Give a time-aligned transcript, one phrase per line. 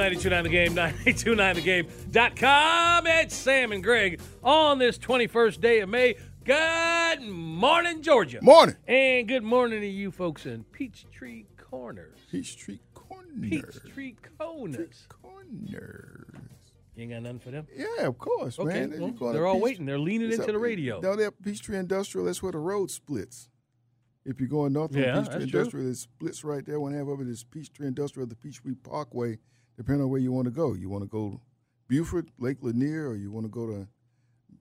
[0.00, 3.06] Sports Radio 929 The Game, 929thegame.com.
[3.06, 6.14] It's Sam and Greg on this 21st day of May.
[6.42, 8.38] Good morning, Georgia.
[8.40, 8.76] Morning.
[8.88, 12.18] And good morning to you folks in Peachtree Corners.
[12.30, 13.26] Peachtree Corner.
[13.42, 15.06] Peachtree Corners.
[15.22, 16.24] Corners.
[16.96, 17.66] You ain't got nothing for them?
[17.76, 19.14] Yeah, of course, Okay, man.
[19.20, 19.84] well, they're all Peach- waiting.
[19.84, 21.00] They're leaning into up- the radio.
[21.00, 22.24] No, they're Peachtree Industrial.
[22.26, 23.50] That's where the road splits.
[24.24, 25.60] If you're going north Yeah, on Peachtree that's true.
[25.60, 26.80] Industrial, it splits right there.
[26.80, 29.38] One half of it is Peachtree Industrial, the Peachtree Parkway,
[29.80, 30.74] depending on where you want to go.
[30.74, 31.40] You want to go
[31.88, 33.88] Buford, Lake Lanier, or you want to go to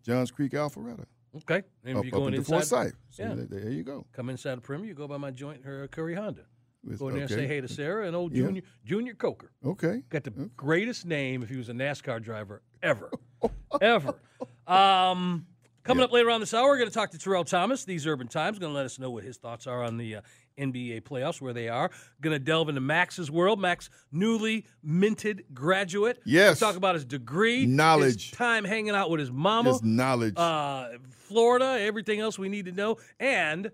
[0.01, 1.03] Johns Creek, Alpharetta.
[1.35, 1.61] Okay.
[1.83, 2.95] And if Up, you're up going into inside, Forsyth.
[3.09, 3.35] So yeah.
[3.49, 4.05] there, you go.
[4.13, 6.43] come inside the perimeter, you go by my joint, her Curry Honda.
[6.97, 8.45] Go in there and say hey to Sarah and old Yeah.
[8.45, 9.51] Junior Junior Coker.
[9.65, 10.03] Okay.
[10.07, 13.11] Got the greatest name if he was a NASCAR driver ever.
[13.81, 14.15] ever.
[14.65, 15.45] Um,
[15.89, 16.05] coming Yeah.
[16.05, 18.59] up later on this hour, we're going to talk to Terrell Thomas, These Urban Times,
[18.59, 20.21] going to let us know what his thoughts are on the uh,
[20.57, 21.89] NBA playoffs, where they are.
[22.21, 23.59] Going to delve into Max's world.
[23.59, 26.19] Max, newly minted graduate.
[26.25, 26.59] Yes.
[26.59, 28.29] Talk about his degree, Knowledge.
[28.29, 30.35] his time hanging out with his mama, Just knowledge.
[30.37, 32.97] uh, Florida, everything else we need to know.
[33.19, 33.71] And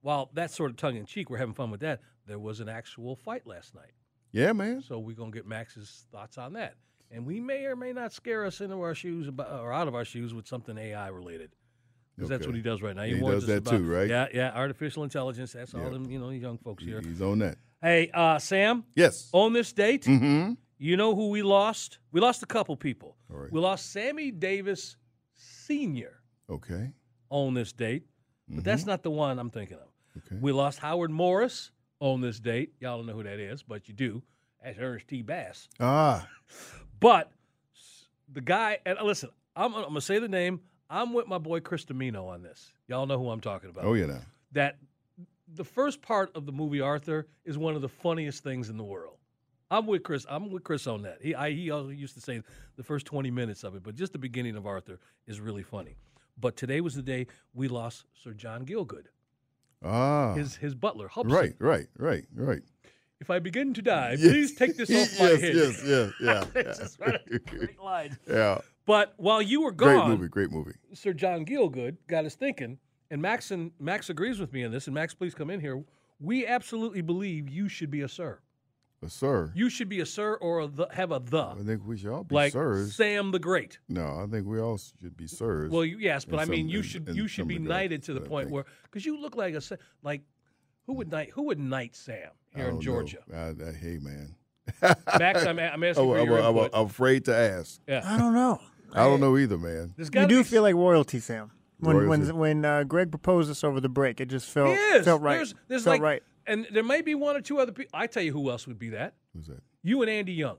[0.00, 2.00] while that's sort of tongue in cheek, we're having fun with that.
[2.26, 3.92] There was an actual fight last night.
[4.32, 4.82] yeah, man.
[4.82, 6.74] So we're gonna get Max's thoughts on that,
[7.10, 9.94] and we may or may not scare us into our shoes about, or out of
[9.94, 11.50] our shoes with something AI related.
[12.18, 13.04] Because that's what he does right now.
[13.04, 14.08] He warns does that about- too, right?
[14.08, 14.50] Yeah, yeah.
[14.52, 15.52] Artificial intelligence.
[15.52, 17.00] That's all them, you know, young folks here.
[17.00, 17.58] He's on that.
[17.80, 18.82] Hey, uh, Sam.
[18.96, 19.28] Yes.
[19.32, 20.54] On this date, Mm-hmm.
[20.78, 22.00] you know who we lost?
[22.10, 23.16] We lost a couple people.
[23.30, 23.52] All right.
[23.52, 24.96] We lost Sammy Davis
[25.34, 26.20] Senior
[26.50, 26.90] Okay.
[27.30, 28.04] on this date,
[28.48, 29.82] but that's not the one I'm thinking of.
[30.20, 30.34] Mm-hmm.
[30.34, 30.38] Okay.
[30.40, 31.70] We lost Howard Morris
[32.00, 32.72] on this date.
[32.80, 34.22] Y'all don't know who that is, but you do.
[34.64, 35.22] That's Ernest T.
[35.22, 35.68] Bass.
[35.78, 36.26] Ah.
[36.98, 37.30] But
[38.32, 40.60] the guy, and uh, listen, I'm, I'm gonna say the name.
[40.90, 42.72] I'm with my boy Chris Dimino on this.
[42.86, 43.84] Y'all know who I'm talking about.
[43.84, 44.06] Oh yeah.
[44.06, 44.20] Now.
[44.52, 44.76] That
[45.54, 48.84] the first part of the movie Arthur is one of the funniest things in the
[48.84, 49.16] world.
[49.70, 50.24] I'm with Chris.
[50.30, 51.18] I'm with Chris on that.
[51.20, 52.40] He I, he also used to say
[52.76, 55.96] the first 20 minutes of it, but just the beginning of Arthur is really funny.
[56.40, 59.06] But today was the day we lost Sir John Gielgud,
[59.84, 60.34] Ah.
[60.34, 61.08] his his butler.
[61.08, 61.34] Hobson.
[61.34, 61.54] right.
[61.58, 61.86] Right.
[61.98, 62.24] Right.
[62.34, 62.62] Right.
[63.20, 64.20] If I begin to die, Yes.
[64.20, 65.54] please take this off my yes, head.
[65.54, 65.82] Yes.
[65.84, 66.12] Yes.
[66.20, 66.44] Yeah.
[66.54, 68.16] It's just great lines.
[68.28, 68.60] yeah.
[68.88, 70.28] But while you were gone, Great movie.
[70.28, 70.72] Great movie.
[70.94, 72.78] Sir John Gielgud got us thinking,
[73.10, 74.86] and Max and Max agrees with me on this.
[74.86, 75.84] And Max, please come in here.
[76.18, 78.38] We absolutely believe you should be a sir.
[79.02, 81.82] But sir, You should be a sir or a the, have a the, I think
[81.86, 82.96] we should all be like sirs.
[82.96, 83.78] Sam the Great.
[83.90, 85.70] no, I think we all should be sirs.
[85.70, 87.58] Well, you, yes, but in I mean, some- you in- should in you should be
[87.58, 88.54] knighted to the point think.
[88.54, 89.60] where because you look like a
[90.02, 90.22] like
[90.86, 93.18] who would knight who would knight Sam here in oh, don't Georgia?
[93.28, 93.36] know.
[93.36, 94.34] I, I, hey, man.
[95.18, 97.78] Max, I'm, I'm asking I'm, for I'm- your I'm- I'm afraid to ask.
[97.86, 98.58] yeah, I don't know.
[98.92, 99.94] I don't know either, man.
[99.96, 101.50] There's You gotta do be feel like royalty, Sam.
[101.80, 102.32] When Royalty.
[102.32, 105.36] when when uh, Greg proposed this over the break, it just felt He felt right.
[105.36, 106.22] There's, there's felt like, right.
[106.46, 107.90] and there may be one or two other people.
[107.94, 109.14] I tell you who else would be that.
[109.34, 109.62] Who's that?
[109.82, 110.56] You and Andy Young.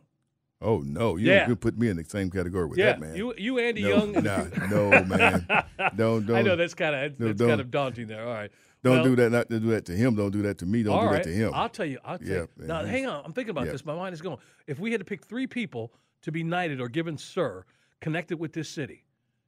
[0.62, 1.48] Oh no, you Yeah.
[1.48, 3.16] you put me in the same category with yeah, that man.
[3.16, 4.12] you you Andy no, Young.
[4.24, 5.46] nah, no man.
[5.96, 7.48] Don't don't I know that's kind of No, that's don't.
[7.50, 8.26] kind of daunting there.
[8.26, 8.52] All right,
[8.84, 9.32] don't Well, do that.
[9.32, 10.16] Not to do that to him.
[10.16, 10.84] Don't do that to me.
[10.84, 11.14] Don't do right.
[11.16, 11.52] that to him.
[11.54, 12.00] I'll tell you.
[12.04, 12.50] I'll tell you.
[12.60, 13.24] Yeah, Now, man, hang on.
[13.26, 13.72] I'm thinking about yeah.
[13.74, 13.86] this.
[13.86, 14.38] My mind is going.
[14.68, 17.64] If we had to pick three people to be knighted or given sir
[18.02, 19.06] connected with this city,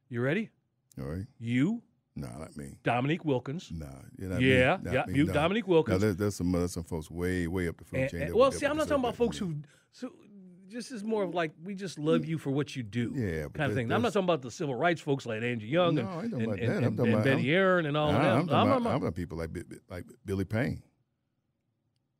[0.08, 0.50] you ready?
[1.00, 1.26] All right.
[1.38, 1.82] You,
[2.14, 2.76] Nah, not me.
[2.82, 3.70] Dominique Wilkins.
[3.74, 3.86] Nah,
[4.18, 4.82] you're not Yeah, me.
[4.84, 5.14] Not yeah, me.
[5.18, 5.32] you, no.
[5.32, 6.00] Dominique Now Wilkins.
[6.02, 8.22] there's, there's some there's some folks way way up the food And- chain.
[8.22, 9.56] and- well, see, I'm not talking about folks who.
[9.92, 10.10] So,
[10.68, 12.28] this is more of like we just love mm.
[12.28, 13.90] you for what you do, Yeah, kind of thing.
[13.92, 16.30] I'm not talking about the civil rights folks like Andy Young No, and, I ain't
[16.30, 18.24] talking and, and, and- Betty Aaron and all of them.
[18.24, 19.50] I'm, I'm, talking about, I'm- about people like
[19.90, 20.82] like Billy Payne.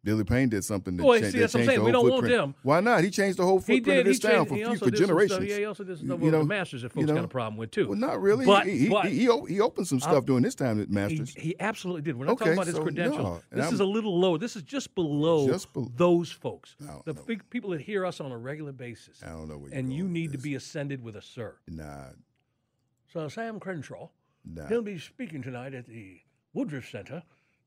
[0.05, 1.79] Billy Payne did something that, Well, cha- see, that that's what I'm changed saying.
[1.79, 2.43] the We whole don't want footprint.
[2.43, 2.55] them.
[2.65, 3.05] Why not?
[3.05, 3.99] He changed the whole He footprint did.
[4.01, 5.33] of He, this town changed, for, few, for generations.
[5.37, 5.49] stuff.
[5.49, 7.29] Yeah, he also did some stuff You know, the Masters that you folks got a
[7.29, 7.89] problem with too.
[7.89, 8.45] Well, not really.
[8.45, 11.33] But- he, he, but- he, he, he opened some stuff during this time at Masters.
[11.37, 12.19] he absolutely did.
[12.19, 13.23] We're not Okay, talking about his credentials.
[13.23, 14.39] no, this I'm- is a little lower.
[14.39, 16.75] This is just below Just bel- those folks.
[16.81, 17.23] The know.
[17.25, 19.21] big people that hear us on a regular basis.
[19.23, 21.55] I don't know you're And you need to be ascended with a sir.
[21.69, 22.07] Nah,
[23.13, 24.09] So Sam Crenshaw,
[24.69, 26.19] he'll be speaking tonight at the
[26.55, 27.23] Woodruff Center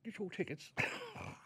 [0.06, 0.72] get your tickets.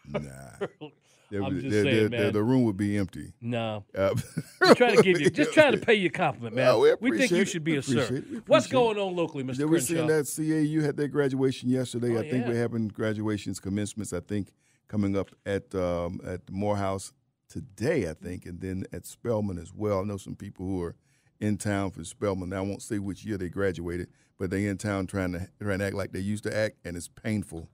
[0.08, 0.20] Nah.
[1.30, 2.32] There I'm just there- saying, there- there- man.
[2.32, 3.32] the room would be empty.
[3.40, 4.14] no, Uh,
[4.64, 6.66] just trying to give you, just trying to pay you a compliment, man.
[6.76, 7.48] Well, we think you it.
[7.48, 7.92] should be We a sir.
[8.02, 8.30] appreciate it.
[8.30, 9.56] We What's appreciate going on locally, Mr.
[9.58, 10.24] Then we're seeing Crenshaw?
[10.42, 12.16] that CAU had their graduation yesterday.
[12.16, 12.48] Oh, I think yeah.
[12.48, 14.12] we're having graduations, commencements.
[14.12, 14.52] I think
[14.88, 17.12] coming up at um, at Morehouse
[17.48, 18.10] today.
[18.10, 20.00] I think, and then at Spelman as well.
[20.00, 20.96] I know some people who are
[21.38, 22.48] in town for Spelman.
[22.48, 25.78] Now, I won't say which year they graduated, but they're in town trying to trying
[25.78, 27.68] to act like they used to act, and it's painful.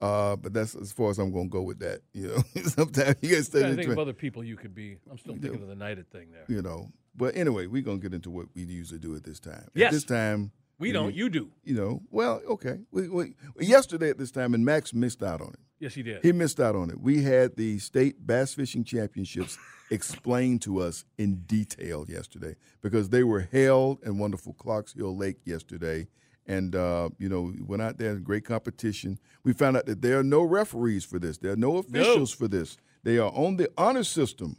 [0.00, 2.00] Uh, but that's as far as I'm going to go with that.
[2.14, 4.96] You know, sometimes you got to stay in think of other people you could be.
[5.10, 6.44] I'm still thinking of the United thing there.
[6.48, 6.88] you know.
[7.14, 9.66] But anyway, we're gonna get into what we usually do at this time.
[9.74, 9.88] Yes.
[9.88, 11.14] At this time, We don't.
[11.14, 11.50] You do.
[11.64, 12.78] you know, well, okay.
[12.92, 15.60] We, we, yesterday at this time, and Max missed out on it.
[15.80, 16.22] Yes, he did.
[16.22, 17.00] He missed out on it.
[17.00, 19.58] We had the state bass fishing championships
[19.90, 25.38] explained to us in detail yesterday because they were held in wonderful Clarks Hill Lake
[25.44, 26.06] yesterday.
[26.50, 29.18] And, uh, you know, we went out there, in great competition.
[29.44, 32.48] We found out that there are no referees for this, there are no officials for
[32.48, 32.76] this.
[33.04, 34.56] They are on the honor system.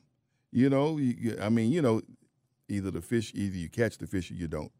[0.51, 2.01] You know, you, you- I mean, you know,
[2.69, 4.71] either the fish, either you catch the fish or you don't.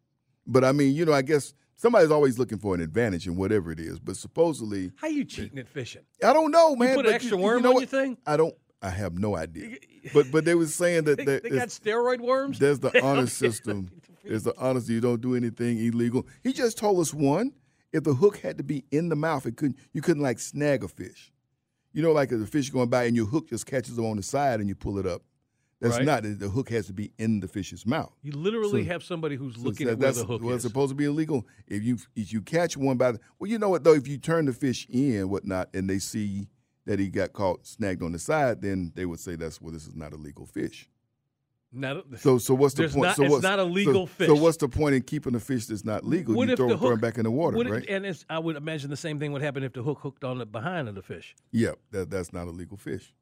[0.47, 3.71] But I mean, you know, I guess somebody's always looking for an advantage in whatever
[3.73, 3.99] it is.
[3.99, 6.03] But supposedly, How you cheating at fishing?
[6.23, 6.95] I don't know, man.
[6.95, 7.91] put an extra you, worm you know on what?
[7.91, 8.17] your thing?
[8.25, 8.55] I don't.
[8.81, 9.75] I have no idea.
[10.15, 12.57] But but they were saying that They, they got steroid worms.
[12.57, 13.91] there's the honor system.
[14.23, 14.94] There's the honesty.
[14.94, 16.27] You don't do anything illegal.
[16.44, 17.53] He just told us one.
[17.94, 19.77] If the hook had to be in the mouth, it couldn't.
[19.91, 21.31] You couldn't like snag a fish.
[21.91, 24.15] You know, like if the fish going by and your hook just catches them on
[24.15, 25.23] the side and you pull it up.
[25.81, 26.06] That's Right.
[26.06, 26.23] not.
[26.23, 28.13] The hook has to be in the fish's mouth.
[28.21, 30.63] You literally So- have somebody who's So looking that- at where the hook well, is.
[30.63, 31.45] it's supposed to be illegal.
[31.67, 34.17] If you if you catch one by the well, you know what though, if you
[34.19, 36.47] turn the fish in whatnot, and they see
[36.85, 39.88] that he got caught snagged on the side, then they would say that's well, this
[39.88, 40.88] is not a legal fish.
[41.73, 42.95] Not- So so what's the point?
[43.03, 44.29] not- so it's what's, not a so- legal So fish.
[44.29, 46.35] what's the point in keeping a fish that's not legal?
[46.35, 47.85] What you throw, the throw hook it back in the water, what if- right?
[47.89, 50.38] And it's, I would imagine the same thing would happen if the hook hooked on
[50.39, 51.33] the behind of the fish.
[51.51, 53.13] yeah, that, that's not a legal fish.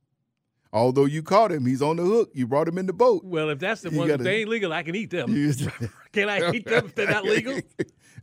[0.71, 2.29] Although you caught him, he's on the hook.
[2.35, 3.23] You brought him in the boat.
[3.25, 5.31] Well, if that's the You one, if gotta- they ain't legal, I can eat them.
[5.35, 5.53] You-
[6.11, 7.59] Can I eat them if they're not legal?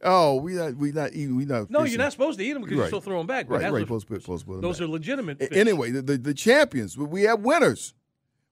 [0.02, 1.36] oh, we not we not eating.
[1.36, 1.70] We not.
[1.70, 1.92] No, fishing.
[1.94, 2.86] you're not supposed to eat them because you Right.
[2.88, 3.48] still throw them back.
[3.48, 3.70] Right, right.
[3.72, 5.38] what- Supposed to put, supposed to put 'em those are legitimate.
[5.38, 5.48] Fish.
[5.52, 7.94] Anyway, the, the, the champions, we have winners.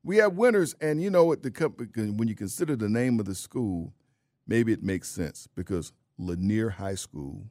[0.05, 1.43] We have winners, and you know what?
[1.43, 1.51] The
[2.15, 3.95] when you consider the name of the school,
[4.47, 7.47] maybe it makes sense because Lanier High School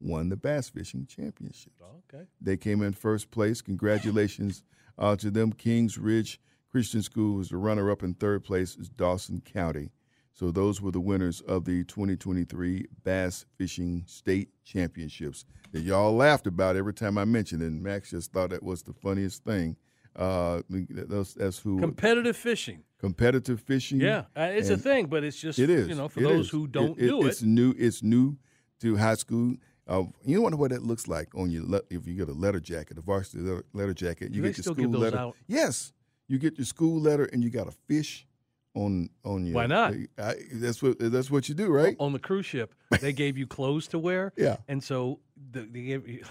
[0.00, 1.72] won the bass fishing championship.
[2.12, 2.24] Okay.
[2.40, 3.62] They came in first place.
[3.62, 4.64] Congratulations
[4.98, 5.52] uh, to them.
[5.52, 6.40] Kings Ridge
[6.70, 8.76] Christian School was the runner-up in third place.
[8.76, 9.90] Is Dawson County.
[10.32, 16.46] So those were the winners of the 2023 Bass Fishing State Championships that y'all laughed
[16.46, 17.66] about every time I mentioned it.
[17.66, 19.76] And Max just thought that was the funniest thing.
[20.14, 22.82] Uh, that's, that's who Competitive fishing.
[22.98, 24.00] competitive fishing.
[24.00, 25.88] Yeah, uh, it's a thing, but it's just It is.
[25.88, 26.50] you know for It those is.
[26.50, 27.28] who don't It- it- do it.
[27.28, 27.74] It's new.
[27.78, 28.36] It's new
[28.80, 29.56] to high school.
[29.88, 32.32] Uh, you don't wonder what that looks like on your le- if you get a
[32.32, 34.32] letter jacket, a varsity letter, letter jacket.
[34.34, 35.16] You Do get your school those letter.
[35.18, 35.36] out?
[35.48, 35.92] Yes,
[36.28, 38.26] you get your school letter and you got a fish
[38.74, 39.54] on on your.
[39.56, 39.94] Why not?
[40.18, 41.96] I, that's what that's what you do, right?
[41.98, 44.32] on the cruise ship, they gave you clothes to wear.
[44.36, 44.58] Yeah.
[44.68, 45.20] And so
[45.50, 46.22] the, they gave you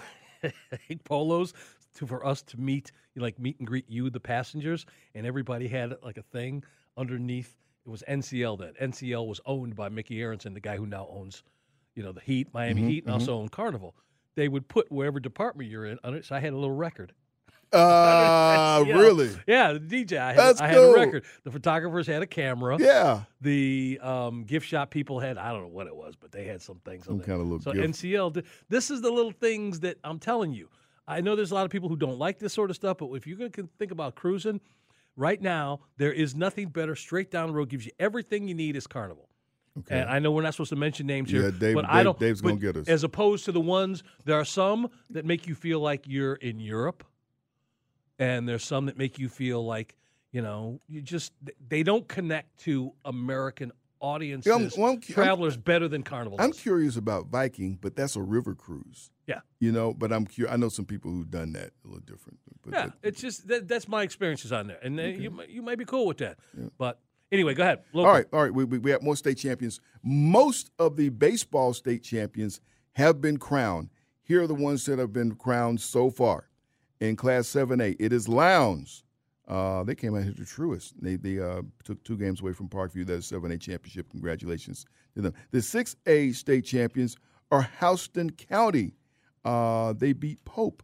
[1.04, 1.54] polos
[1.96, 4.86] to, for us to meet, like meet and greet you, the passengers,
[5.16, 6.64] and everybody had like a thing
[6.98, 7.56] underneath.
[7.86, 8.74] It was NCL then.
[8.92, 11.44] NCL was owned by Micky Arison, the guy who now owns,
[11.96, 13.96] you know, the Heat, Miami Mm-hmm, Heat, and also owned Carnival.
[14.36, 16.26] They would put wherever department you're in on it.
[16.26, 17.14] So I had a little record.
[17.74, 19.30] Uh, really?
[19.48, 20.18] Yeah, the DJ.
[20.18, 20.94] I had, That's I had cool.
[20.94, 21.24] a record.
[21.46, 22.78] The photographers had a camera.
[22.78, 23.22] Yeah.
[23.40, 26.62] The um, gift shop people had I don't know what it was, but they had
[26.62, 27.06] some things.
[27.06, 27.28] Some on there.
[27.28, 27.94] kind of little So gift.
[28.02, 30.68] NCL, did- this is the little things that I'm telling you.
[31.12, 33.08] I know there's a lot of people who don't like this sort of stuff, but
[33.14, 34.62] if you're going to think about cruising,
[35.16, 36.96] right now there is nothing better.
[36.96, 38.76] Straight down the road gives you everything you need.
[38.76, 39.28] Is Carnival.
[39.80, 40.00] Okay.
[40.00, 42.20] And I know we're not supposed to mention names here, Yeah, Dave- but I don't.
[42.20, 42.88] Dave's gonna get us.
[42.88, 46.60] As opposed to the ones, there are some that make you feel like you're in
[46.60, 47.06] Europe,
[48.20, 49.96] and there's some that make you feel like
[50.32, 51.32] you know you just
[51.70, 56.04] they don't connect to American audiences, Yeah, I'm- well, I'm cu- I'm- travelers better than
[56.04, 56.38] Carnival.
[56.42, 56.60] I'm does.
[56.60, 59.12] curious about Viking, but that's a river cruise.
[59.28, 59.42] Yeah.
[59.60, 60.54] You know, but I'm curious.
[60.54, 62.40] I know some people who've done that a little different.
[62.64, 65.62] But Yeah, that- it's just that, that's my experiences on there, and uh, you you
[65.62, 66.38] might be cool with that.
[66.78, 67.00] But
[67.32, 67.80] anyway, go ahead.
[67.94, 68.54] All right, all right.
[68.54, 69.80] We, we, we have more state champions.
[70.04, 72.60] Most of the baseball state champions
[72.94, 73.90] have been crowned.
[74.24, 76.50] Here are the ones that have been crowned so far.
[77.00, 79.04] In Class 7A, it is Lowndes.
[79.52, 80.94] Uh, they came out here to Truist.
[81.02, 83.06] They, they uh, took two games away from Parkview.
[83.06, 84.10] That's a 7A championship.
[84.10, 85.34] Congratulations to them.
[85.52, 87.18] The 6A state champions
[87.52, 88.94] are Houston County.
[89.44, 90.82] Uh, they beat Pope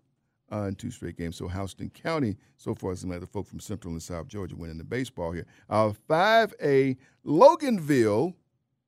[0.51, 1.38] uh, in two straight games.
[1.38, 4.83] So Houston County, so far, like the folk from Central and South Georgia winning the
[4.83, 5.45] baseball here.
[5.69, 8.33] Uh, 5A, Loganville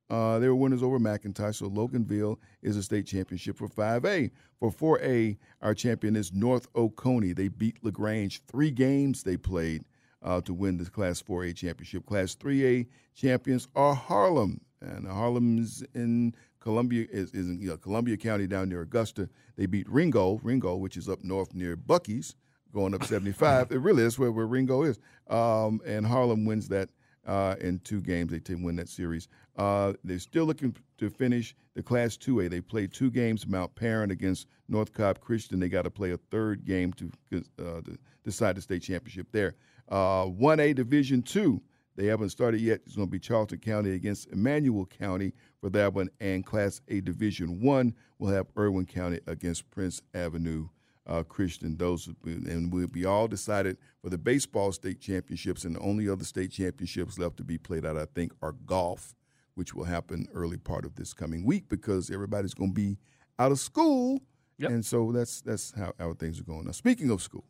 [0.10, 4.32] Uh, they were winners over McIntosh, so Loganville is a state championship for 5A.
[4.60, 7.34] For 4A, our champion is North Oconee.
[7.34, 9.84] They beat LaGrange three games they played
[10.24, 12.06] uh, to win the Class 4A championship.
[12.06, 18.18] Class 3A champions are Harlem, and Harlem's in Columbia is, is in you know, Columbia
[18.18, 19.30] County down near Augusta.
[19.58, 22.36] They beat Ringo, Ringo, which is up north near Buc-ee's,
[22.74, 23.72] going up 75.
[23.72, 25.00] it really is where, where Ringo is.
[25.30, 26.89] Um, and Harlem wins that
[27.29, 28.31] uh, in two games.
[28.31, 29.27] They didn't win that series.
[29.55, 32.50] Uh, they're still looking to finish the Class 2A.
[32.50, 35.59] They played two games, Mount Paran against North Cobb Christian.
[35.59, 37.12] They got to play a third game to,
[37.59, 39.53] uh, to decide the state championship there.
[39.89, 41.62] Uh, 1A Division 2.
[41.95, 42.81] They haven't started yet.
[42.86, 46.09] It's going to be Charlton County against Emanuel County for that one.
[46.19, 50.69] And Class A Division 1 will have Irwin County against Prince Avenue
[51.10, 51.75] uh, Christian.
[51.75, 56.24] Those and we'll be all decided for the baseball state championships, and the only other
[56.24, 59.16] state championships left to be played out, I think, are golf,
[59.56, 62.98] which will happen early part of this coming week because everybody's going to be
[63.38, 64.22] out of school,
[64.60, 64.72] Yep.
[64.72, 66.66] and so that's that's how, how things are going.
[66.66, 67.46] Now, speaking of school,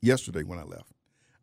[0.00, 0.92] yesterday when I left,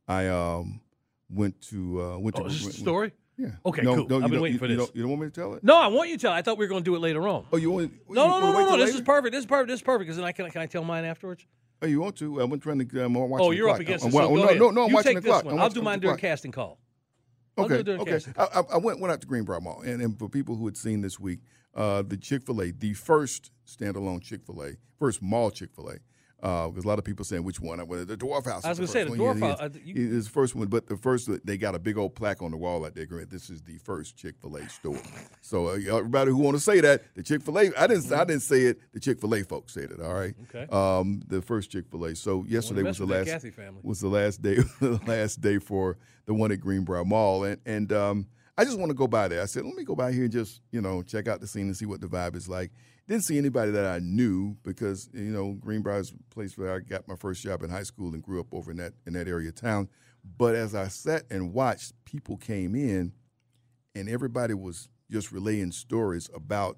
[0.07, 0.81] I um,
[1.29, 3.11] went to uh, went Oh, to is this went- story?
[3.37, 3.47] Yeah.
[3.65, 4.07] Okay, no, cool.
[4.07, 4.85] No, I've been waiting you- for you this.
[4.85, 5.63] don't- You don't want me to tell it?
[5.63, 6.31] No, I want you to tell.
[6.31, 7.45] I thought we were going to do it later on.
[7.51, 7.91] Oh, you want?
[8.09, 8.77] no, you no, no, no, no.
[8.77, 8.95] This later?
[8.97, 9.31] is perfect.
[9.33, 9.67] This is perfect.
[9.69, 9.99] This is perfect.
[10.07, 11.45] Because then I can can I tell mine afterwards?
[11.81, 12.39] Oh, you want to?
[12.41, 13.03] I'm trying to.
[13.03, 13.45] I'm watching.
[13.45, 14.13] Oh, you're up against I'm, it.
[14.13, 14.83] So no, no, no.
[14.83, 15.43] I'm you watching take the clock.
[15.43, 15.55] This one.
[15.55, 16.79] I'm I'll do mine during casting call.
[17.57, 18.33] I'll do Okay, it okay.
[18.37, 21.01] I, I went went out to Greenbrier Mall, and, and for people who had seen
[21.01, 21.39] this week,
[21.73, 25.89] uh, the Chick Fil A, the first standalone Chick Fil A, first mall Chick Fil
[25.89, 25.95] A.
[26.45, 27.85] Uh, because a lot of people saying which one?
[27.87, 28.63] Well, the Dwarf House.
[28.65, 29.09] I was gonna say, the.
[29.11, 31.27] Dwarf Yeah, House, yeah, I th- you- It is the first one, but the first
[31.43, 33.05] they got a big old plaque on the wall out there.
[33.07, 34.99] Grant, This is the first Chick Fil A store.
[35.41, 38.23] So uh, everybody who want to say that the Chick Fil A, I didn't I
[38.25, 38.79] didn't say it.
[38.93, 39.99] The Chick Fil A folks said it.
[39.99, 40.35] All right.
[40.53, 40.67] Okay.
[40.71, 42.15] Um, the first Chick Fil A.
[42.15, 43.79] So yesterday was the last Cathy family.
[43.83, 47.91] was the last day the last day for the one at Greenbrier Mall, and and
[47.91, 49.41] um, I just want to go by there.
[49.41, 51.63] I said, let me go by here and just you know check out the scene
[51.63, 52.71] and see what the vibe is like.
[53.07, 57.07] Didn't see anybody that I knew because you know Greenbrier's a place where I got
[57.07, 59.49] my first job in high school and grew up over in that in that area
[59.49, 59.89] of town.
[60.37, 63.13] But as I sat and watched, people came in,
[63.93, 66.77] and everybody was just relaying stories about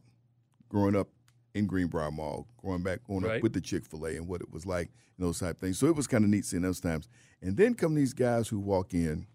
[0.67, 1.07] growing up
[1.53, 3.37] in Greenbrier Mall, growing back, growing Right.
[3.37, 5.59] up with the Chick Fil A, and what it was like, and those type of
[5.59, 5.79] things.
[5.79, 7.07] So it was kind of neat seeing those times.
[7.41, 9.27] And then come these guys who walk in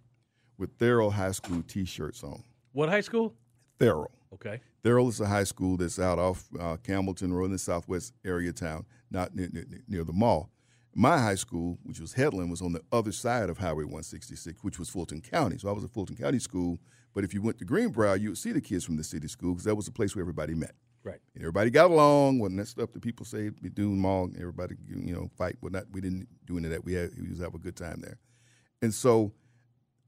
[0.58, 2.44] with Therrell High School T-shirts on.
[2.72, 3.34] What high school?
[3.80, 4.10] Therrell.
[4.34, 4.60] Okay.
[4.82, 8.52] Therrell is a high school that's out off uh, Campbellton Road in the southwest area
[8.52, 10.50] town, not near, near, near the mall.
[10.94, 14.78] My high school, which was Headland, was on the other side of Highway 166, which
[14.78, 15.58] was Fulton County.
[15.58, 16.78] So I was at Fulton County School.
[17.14, 19.52] But if you went to Greenbrier, you would see the kids from the city school
[19.52, 20.72] because that was the place where everybody met.
[21.04, 21.18] Right.
[21.34, 22.38] And everybody got along.
[22.38, 24.30] Wasn't that stuff that people say we do mall?
[24.38, 25.56] Everybody, you know, fight.
[25.60, 26.84] Well, not we didn't do any of that.
[26.84, 28.18] We had we just have a good time there.
[28.82, 29.32] And so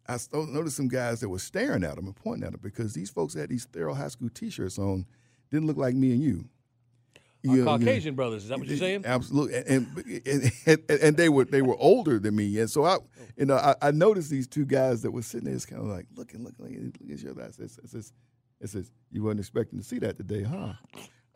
[0.08, 3.10] I noticed some guys that were staring at him and pointing at him because these
[3.10, 5.06] folks had these Therrell High School T-shirts on,
[5.50, 6.44] didn't look like me and you.
[7.42, 8.44] You know, you know, Caucasian brothers.
[8.44, 9.02] Is that what you're saying?
[9.04, 9.86] Absolutely, and
[10.26, 10.52] and,
[10.88, 12.96] and and they were they were older than me, and so I,
[13.36, 15.88] you know, I, I noticed these two guys that were sitting there, just kind of
[15.88, 17.42] like looking, looking, looking, look at each other.
[17.42, 18.12] I says, I says,
[18.62, 20.72] I says, you weren't expecting to see that today, huh?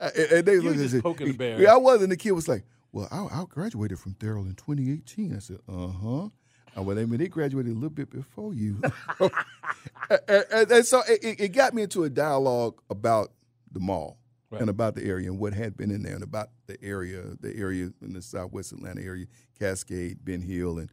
[0.01, 1.61] Uh, And, and they You looked just said, poking the bear.
[1.61, 4.55] Yeah, I was, and the kid was like, "Well, I, I graduated from Therrell in
[4.55, 6.29] 2018." I said, "Uh huh."
[6.79, 8.81] Uh, well, I mean, they graduated a little bit before you,
[9.21, 9.31] and,
[10.29, 13.33] and- and so it, it- got me into a dialogue about
[13.73, 14.19] the mall
[14.51, 14.63] Right.
[14.63, 17.55] and about the area and what had been in there and about the area, the
[17.55, 19.27] area in the Southwest Atlanta area,
[19.59, 20.91] Cascade, Ben Hill, and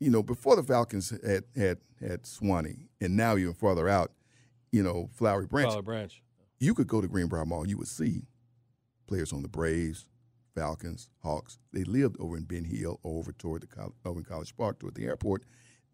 [0.00, 4.10] you know, before the Falcons had had had Suwanee, and now even farther out,
[4.72, 6.20] you know, Flowery Branch, Flower Branch.
[6.58, 8.22] you could go to Greenbrier Mall, you would see
[9.06, 10.04] players on the Braves,
[10.56, 11.58] Falcons, Hawks.
[11.72, 14.80] They lived over in Ben Hill or over toward the Col- over in College Park
[14.80, 15.44] toward the airport.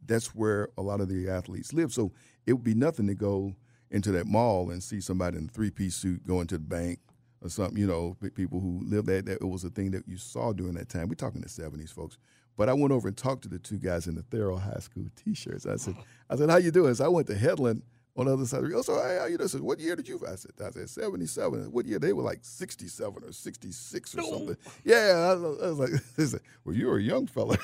[0.06, 1.92] That's where a lot of the athletes live.
[1.92, 2.12] So
[2.46, 3.54] it would be nothing to go
[3.90, 7.00] into that mall and see somebody in a three piece suit going to the bank
[7.42, 7.76] or something.
[7.76, 9.20] You know, people who lived there.
[9.20, 11.08] That it was a thing that you saw during that time.
[11.08, 12.16] We're talking the seventies, folks.
[12.56, 15.06] But I went over and talked to the two guys in the Therrell High School
[15.16, 15.66] T-shirts.
[15.66, 15.96] I said,
[16.28, 16.94] I said, how you doing?
[16.94, 17.82] So I went to Headland
[18.16, 18.82] on the other side of the.
[18.82, 20.20] So hey, you know, said, what year did you?
[20.26, 21.70] I said, I said seventy seven.
[21.72, 21.98] What year?
[21.98, 24.56] They were like sixty seven or sixty six or something.
[24.84, 25.90] Yeah, I was, I was like,
[26.30, 27.56] said, well, you're a young fella.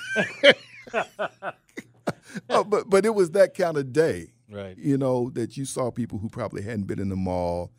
[2.49, 4.77] oh, but but it was that kind of day, Right.
[4.79, 7.71] you know, that you saw people who probably hadn't been in the mall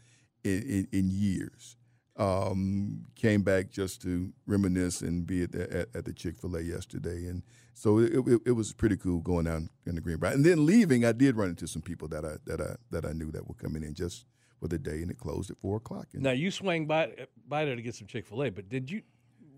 [0.43, 1.75] in, in, in years.
[2.19, 6.57] Um, came back just to reminisce and be at the, at, at the Chick Fil
[6.57, 10.33] A yesterday, and so it, it, it was pretty cool going down in the Greenbrier.
[10.33, 13.13] And then leaving, I did run into some people that I that I that I
[13.13, 14.25] knew that were coming in just
[14.59, 16.07] for the day, and it closed at four o'clock.
[16.13, 17.13] And Now you swang by
[17.47, 19.01] by there to get some Chick Fil A, but did you?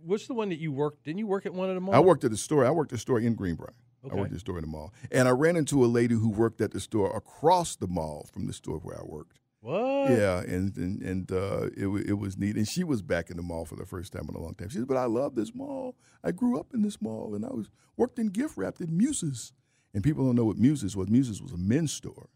[0.06, 1.03] What's the one that you worked?
[1.03, 1.96] Didn't you work at one of the malls?
[1.96, 2.63] I worked at the store.
[2.63, 3.74] I worked at the store in Greenbrier.
[4.06, 4.15] Okay.
[4.15, 6.30] I worked at the store in the mall, and I ran into a lady who
[6.30, 9.39] worked at the store across the mall from the store where I worked.
[9.62, 10.10] What?
[10.10, 12.56] Yeah, and and, and uh, it it was neat.
[12.56, 14.70] And she was back in the mall for the first time in a long time.
[14.70, 15.96] She said, "But I love this mall.
[16.24, 19.53] I grew up in this mall, and I was worked in gift wrapped at Muses."
[19.94, 21.10] And people don't know what Muses was.
[21.10, 22.30] Muses was a men's store.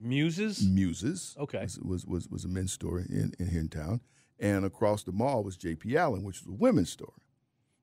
[0.00, 0.66] Muses.
[0.66, 1.60] Muses, Okay.
[1.60, 4.00] was was was, was a men's store in, in here in town,
[4.40, 5.96] and across the mall was J.P.
[5.96, 7.12] Allen, which was a women's store.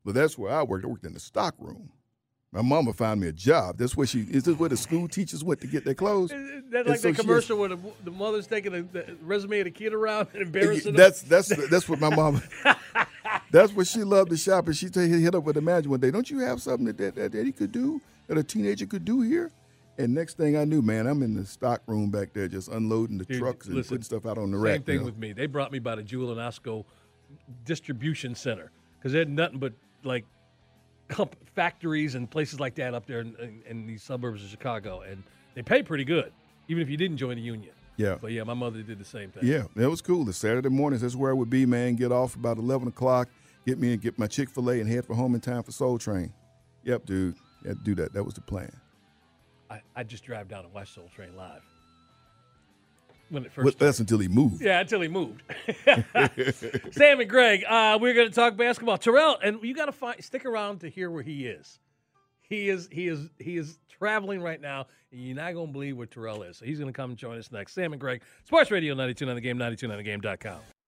[0.03, 0.83] But that's where I worked.
[0.83, 1.91] I worked in the stock room.
[2.51, 3.77] My mama found me a job.
[3.77, 4.21] That's where she.
[4.21, 6.31] Is this where the school teachers went to get their clothes?
[6.31, 9.15] Is that like so the she has- commercial where the, the mother's taking the, the
[9.21, 10.95] resume of the kid around and embarrassing?
[10.95, 12.41] That's that's that's what my mama.
[13.51, 16.09] that's what she loved to shop, and she hit up with the manager one day.
[16.09, 19.05] Don't you have something that, that that that he could do that a teenager could
[19.05, 19.51] do here?
[19.99, 23.17] And next thing I knew, man, I'm in the stock room back there just unloading
[23.17, 24.73] the Dude, trucks and listen, putting stuff out on the Same rack.
[24.75, 25.05] Same thing you know.
[25.07, 25.33] with me.
[25.33, 26.85] They brought me by the Jewel and Osco
[27.65, 30.25] distribution center because they had nothing but like
[31.09, 35.01] comp- factories and places like that up there in, in, in these suburbs of Chicago,
[35.01, 35.21] and
[35.55, 36.31] they pay pretty good,
[36.69, 37.73] even if you didn't join the union.
[37.97, 38.15] Yeah.
[38.21, 39.45] But yeah, my mother did the same thing.
[39.45, 40.23] Yeah, that was cool.
[40.23, 41.95] The Saturday mornings, that's where I would be, man.
[41.95, 43.27] Get off about eleven o'clock,
[43.67, 45.73] get me and get my Chick Fil A, and head for home in time for
[45.73, 46.31] Soul Train.
[46.85, 47.35] Yep, dude,
[47.65, 48.13] yeah, do that.
[48.13, 48.71] That was the plan.
[49.69, 51.61] I, I just drive down and watch Soul Train live
[53.29, 53.65] when it first.
[53.65, 53.87] But started.
[53.87, 54.61] that's until he moved.
[54.61, 55.43] Yeah, until he moved.
[56.91, 58.97] Sam and Greg, uh, we're going to talk basketball.
[58.97, 61.79] Terrell, and you got to find stick around to hear where he is.
[62.41, 65.97] He is he is he is traveling right now, and you're not going to believe
[65.97, 66.57] where Terrell is.
[66.57, 67.73] So he's going to come and join us next.
[67.73, 70.78] Sam and Greg, Sports Radio 92 on the game, 92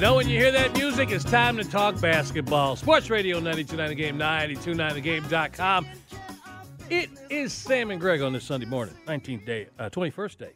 [0.00, 2.74] You know, when you hear that music, it's time to talk basketball.
[2.74, 5.86] Sports Radio 929 the game, 929thegame.com.
[6.88, 10.52] It is Sam and Greg on this Sunday morning, 19th day, uh, 21st day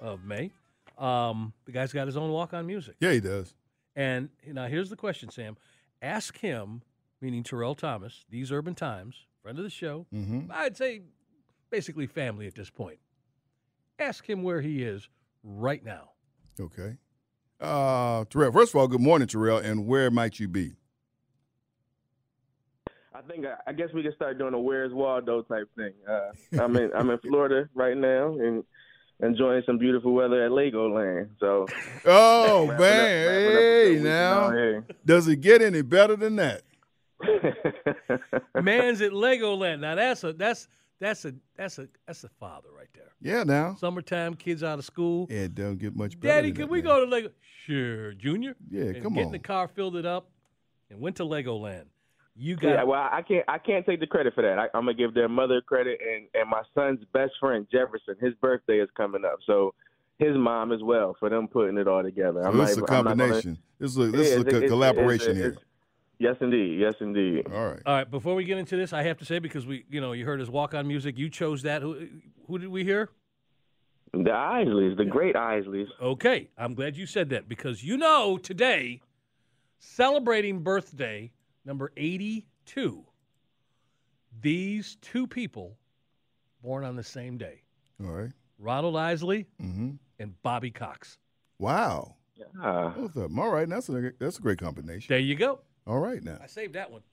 [0.00, 0.50] of May.
[0.98, 2.96] Um, the guy's got his own walk on music.
[2.98, 3.54] Yeah, he does.
[3.94, 5.56] And now here's the question, Sam.
[6.02, 6.82] Ask him,
[7.20, 10.50] meaning Terrell Thomas, these Urban Times, friend of the show, Mm-hmm.
[10.50, 11.02] I'd say
[11.70, 12.98] basically family at this point.
[14.00, 15.08] Ask him where he is
[15.44, 16.10] right now.
[16.58, 16.96] Okay.
[17.60, 20.72] Uh, Terrell, first of all, good morning, Terrell, and where might you be?
[23.14, 25.92] I think I, I guess we can start doing a Where's Waldo type thing.
[26.08, 28.62] Uh, I'm in I'm in Florida right now and
[29.20, 31.30] enjoying some beautiful weather at Legoland.
[31.40, 31.66] So
[32.06, 32.76] Oh, man.
[32.76, 34.82] up Hey, good now.
[35.04, 36.62] Does it get any better than that?
[38.62, 39.80] Man's at Legoland.
[39.80, 40.68] Now that's a that's
[41.00, 43.12] that's a that's a that's a father right there.
[43.20, 43.74] Yeah, now.
[43.78, 45.26] Summertime, kids out of school.
[45.30, 46.34] It don't get much better.
[46.34, 46.84] Daddy, than can that, we man.
[46.86, 47.28] go to Lego?
[47.66, 48.56] Sure, Junior.
[48.70, 49.26] Yeah, and come get on.
[49.26, 50.28] in the car, filled it up,
[50.90, 51.84] and went to Legoland.
[52.40, 54.58] You got yeah, well, I can't I can't take the credit for that.
[54.58, 58.14] I, I'm gonna give their mother credit and and my son's best friend Jefferson.
[58.20, 59.74] His birthday is coming up, so
[60.18, 62.40] his mom as well for them putting it all together.
[62.42, 63.58] So I'm this is a not even- I'm not gonna- combination.
[63.80, 65.56] This is a, this Yeah, is a it's- co- it's- collaboration it's- here.
[66.20, 66.78] It's- Yes, indeed.
[66.80, 67.46] Yes, indeed.
[67.52, 67.82] All right.
[67.86, 70.12] All right, before we get into this, I have to say because we, you know,
[70.12, 71.16] you heard his walk-on music.
[71.18, 71.82] You chose that.
[71.82, 72.08] Who,
[72.46, 73.10] who did we hear?
[74.12, 75.86] The Isleys, the great Isleys.
[76.00, 79.00] Okay, I'm glad you said that because you know today,
[79.78, 81.30] celebrating birthday
[81.64, 83.04] number 82.
[84.40, 85.76] These two people
[86.62, 87.62] born on the same day:
[88.02, 88.30] All right.
[88.58, 89.90] Ronald Isley Mm-hmm.
[90.18, 91.18] and Bobby Cox.
[91.58, 92.14] Wow.
[92.62, 92.90] Ah.
[92.96, 93.38] Both of them.
[93.38, 93.68] All right.
[93.68, 95.06] That's a that's a great combination.
[95.08, 95.60] There you go.
[95.88, 96.38] All right now.
[96.42, 97.02] I saved that one.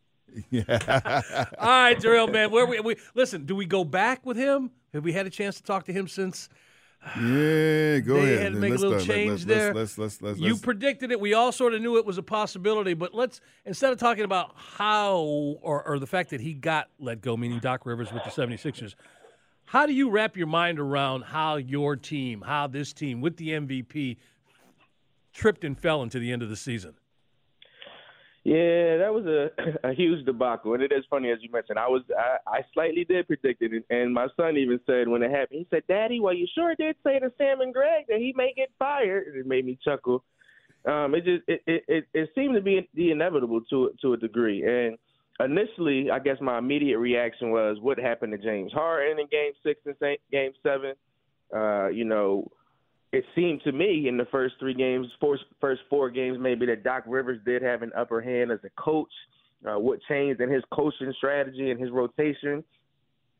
[0.50, 0.64] Yeah.
[1.60, 2.52] All right, Terrell, man.
[2.52, 3.46] Where we, we listen?
[3.46, 4.72] Do we go back with him?
[4.94, 6.50] Have we had a chance to talk to him since?
[7.16, 8.00] yeah.
[8.00, 8.42] Go They ahead.
[8.42, 9.16] had to make a let's little start.
[9.18, 9.74] Change let's, there.
[9.74, 11.20] Let's let's let's, You predicted it.
[11.22, 14.52] We all sort of knew it was a possibility, but let's instead of talking about
[14.56, 15.20] how
[15.62, 18.96] or, or the fact that he got let go, meaning Doc Rivers with the 76ers,
[19.66, 23.50] how do you wrap your mind around how your team, how this team with the
[23.50, 24.18] MVP
[25.34, 26.96] tripped and fell into the end of the season?
[28.46, 29.50] Yeah, that was a
[29.90, 31.80] a huge debacle, and it is funny as you mentioned.
[31.80, 35.32] I was I, I slightly did predict it, and, my son even said when it
[35.32, 38.34] happened, he said, "Daddy, well, you sure did say to Sam and Greg that he
[38.38, 40.24] may get fired." And It made me chuckle.
[40.86, 44.18] Um, it just it, it it it seemed to be the inevitable to to a
[44.18, 44.96] degree, and
[45.40, 49.82] initially, I guess my immediate reaction was what happened to James Harden in Game Six
[49.88, 49.96] and
[50.32, 50.94] Game Seven.
[51.52, 52.52] Uh, you know,
[53.16, 56.84] it seemed to me in the first three games, four, first four games, maybe that
[56.84, 59.12] Doc Rivers did have an upper hand as a coach.
[59.66, 62.62] Uh, what changed in his coaching strategy and his rotation?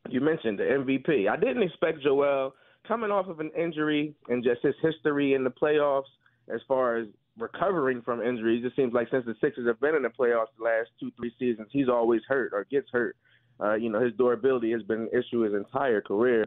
[0.08, 1.28] You mentioned the MVP.
[1.28, 2.54] I didn't expect Joel
[2.88, 6.04] coming off of an injury and just his history in the playoffs
[6.48, 7.08] as far as
[7.38, 8.64] recovering from injuries.
[8.64, 11.34] It seems like since the Sixers have been in the playoffs the last two, three
[11.38, 13.14] seasons, he's always hurt or gets hurt.
[13.60, 16.46] Uh, you know, his durability has been an issue his entire career.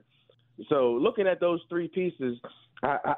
[0.67, 2.37] So looking at those three pieces,
[2.83, 3.15] I, I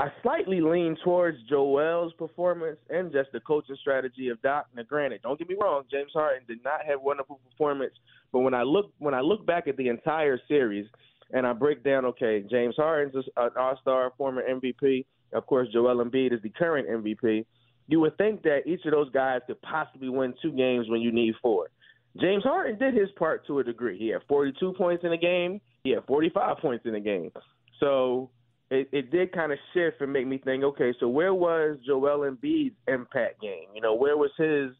[0.00, 4.66] I slightly lean towards Joel's performance and just the coaching strategy of Doc.
[4.76, 7.94] Now, granted, don't get me wrong, James Harden did not have wonderful performance,
[8.32, 10.86] but when I look when I look back at the entire series
[11.32, 15.04] and I break down, okay, James Harden's an All-Star, former MVP.
[15.32, 17.44] Of course, Joel Embiid is the current MVP.
[17.88, 21.10] You would think that each of those guys could possibly win two games when you
[21.10, 21.70] need four.
[22.20, 23.98] James Harden did his part to a degree.
[23.98, 25.60] He had 42 points in a game.
[25.84, 27.30] He had 45 points in the game.
[27.80, 28.30] So
[28.70, 32.30] it, it did kind of shift and make me think, okay, so where was Joel
[32.30, 33.68] Embiid's impact game?
[33.74, 34.72] You know, where was his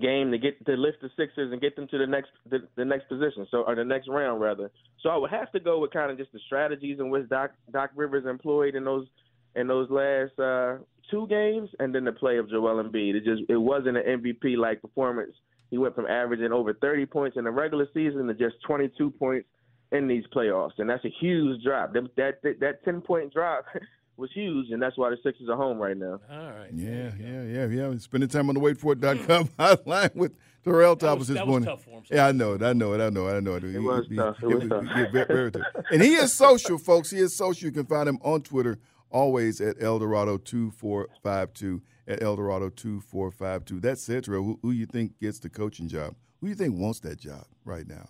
[0.00, 2.84] game to get to lift the Sixers and get them to the next the, the
[2.84, 4.70] next position, so or the next round rather.
[5.00, 7.52] So I would have to go with kind of just the strategies in which Doc
[7.72, 9.06] Doc Rivers employed in those
[9.54, 13.14] in those last uh, two games, and then the play of Joel Embiid.
[13.14, 15.32] It just it wasn't an MVP like performance.
[15.70, 19.46] He went from averaging over 30 points in the regular season to just 22 points
[19.92, 21.92] in these playoffs, and that's a huge drop.
[21.94, 23.64] That that that 10 point drop
[24.16, 26.20] was huge, and that's why the Sixers are home right now.
[26.30, 26.70] All right.
[26.74, 27.98] Yeah, yeah, yeah, yeah.
[27.98, 30.32] Spending time on the waitforit.com hotline with
[30.64, 31.68] Terrell Thomas was- this that was morning.
[31.68, 32.62] tough for him, Yeah, I know it.
[32.62, 33.00] I know it.
[33.00, 33.36] I know it.
[33.36, 33.64] I know it.
[33.64, 34.36] It was tough.
[34.42, 34.84] It was tough.
[34.84, 35.62] yeah, very, very tough.
[35.92, 37.10] And he is social, folks.
[37.10, 37.66] He is social.
[37.66, 38.78] You can find him on Twitter
[39.10, 43.80] always at Eldorado2452 at Eldorado2452.
[43.82, 46.14] That said, Terrell, who, who you think gets the coaching job?
[46.40, 48.08] Who you think wants that job right now?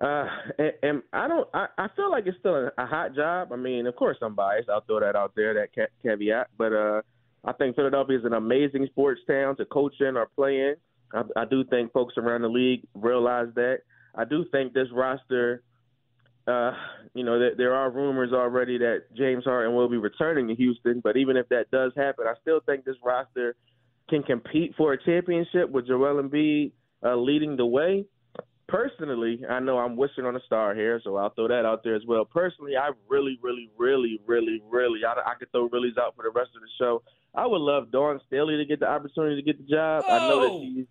[0.00, 0.26] Uh,
[0.58, 1.48] and, and I don't.
[1.54, 3.52] I, I feel like it's still a, a hot job.
[3.52, 4.68] I mean, of course, I'm biased.
[4.68, 6.48] I'll throw that out there, that ca- caveat.
[6.58, 7.02] But uh,
[7.44, 10.74] I think Philadelphia is an amazing sports town to coach in or play in.
[11.12, 13.78] I, I do think folks around the league realize that.
[14.16, 15.62] I do think this roster.
[16.46, 16.72] Uh,
[17.14, 21.00] you know, that there are rumors already that James Harden will be returning to Houston.
[21.00, 23.56] But even if that does happen, I still think this roster
[24.10, 28.04] can compete for a championship with Joel Embiid uh, leading the way
[28.68, 31.94] personally, I know I'm wishing on a star here, so I'll throw that out there
[31.94, 32.24] as well.
[32.24, 36.30] Personally, I really, really, really, really, really, I, I could throw reallys out for the
[36.30, 37.02] rest of the show.
[37.34, 40.04] I would love Dawn Staley to get the opportunity to get the job.
[40.08, 40.84] I know that Oh!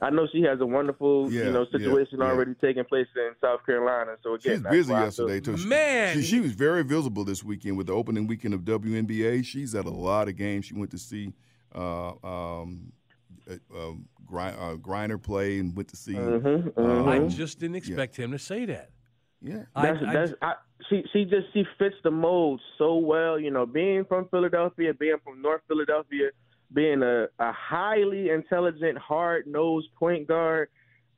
[0.00, 2.24] She, I know she has a wonderful, Yeah, you know, situation yeah.
[2.26, 4.16] already taking place in South Carolina.
[4.22, 5.56] So She again, was that's busy yesterday too.
[5.56, 6.16] She- Man.
[6.16, 9.44] she, she was very visible this weekend with the opening weekend of WNBA.
[9.44, 10.64] She's at a lot of games.
[10.66, 11.32] She went to see
[11.74, 12.92] uh, um,
[13.48, 16.14] uh, um, uh, Griner play and went to see.
[16.14, 17.08] Mhm, uh, mhm.
[17.08, 18.90] I just didn't expect him to say that.
[19.42, 20.54] yeah, I, That's, I- that's, I,
[20.88, 23.38] she she just she fits the mold so well.
[23.38, 26.30] You know, being from Philadelphia, being from North Philadelphia,
[26.72, 30.68] being a, a highly intelligent, hard nosed point guard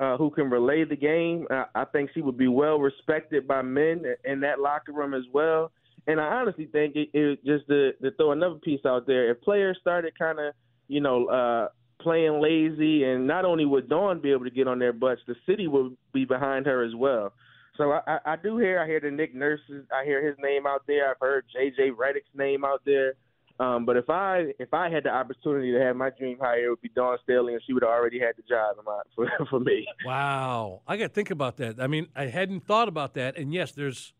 [0.00, 1.46] uh, who can relay the game.
[1.50, 5.24] I, I think she would be well respected by men in that locker room as
[5.32, 5.70] well.
[6.06, 9.40] And I honestly think it, it just to, to throw another piece out there, if
[9.42, 10.54] players started kind of,
[10.88, 11.68] you know, uh,
[12.00, 15.36] playing lazy, and not only would Dawn be able to get on their butts, the
[15.46, 17.32] city would be behind her as well.
[17.76, 20.82] So I, I, do hear, I hear the Nick Nurses, I hear his name out
[20.86, 21.10] there.
[21.10, 23.14] I've heard JJ Redick's name out there.
[23.60, 26.70] Um, but if I if I had the opportunity to have my dream hire, it
[26.70, 29.28] would be Dawn Staley, and she would have already had the job in my, for
[29.50, 29.86] for me.
[30.04, 31.80] Wow, I got to think about that.
[31.80, 33.36] I mean, I hadn't thought about that.
[33.38, 34.12] And yes, there's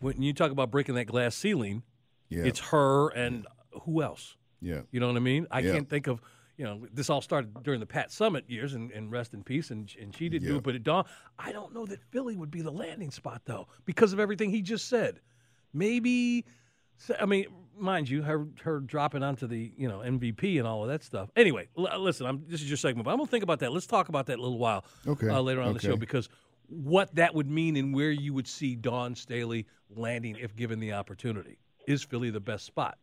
[0.00, 1.82] when you talk about breaking that glass ceiling,
[2.28, 3.46] yeah, it's her and
[3.82, 4.36] who else?
[4.60, 4.80] yeah.
[4.90, 5.46] You know what I mean?
[5.50, 5.72] I Yeah.
[5.72, 6.20] can't think of.
[6.56, 9.70] You know, this all started during the Pat Summitt years, and, and rest in peace.
[9.70, 11.06] And and she didn't do it, but it dawned.
[11.38, 14.60] I don't know that Philly would be the landing spot though, because of everything he
[14.60, 15.20] just said.
[15.72, 16.44] Maybe,
[17.20, 20.88] I mean, mind you, her her dropping onto the you know MVP and all of
[20.88, 21.30] that stuff.
[21.36, 23.72] Anyway, l- listen, I'm this is your segment, but I'm gonna think about that.
[23.72, 24.84] Let's talk about that a little while.
[25.06, 26.28] Okay, uh, later on in the show because
[26.68, 30.92] what that would mean and where you would see Dawn Staley landing if given the
[30.92, 31.58] opportunity.
[31.86, 32.98] Is Philly the best spot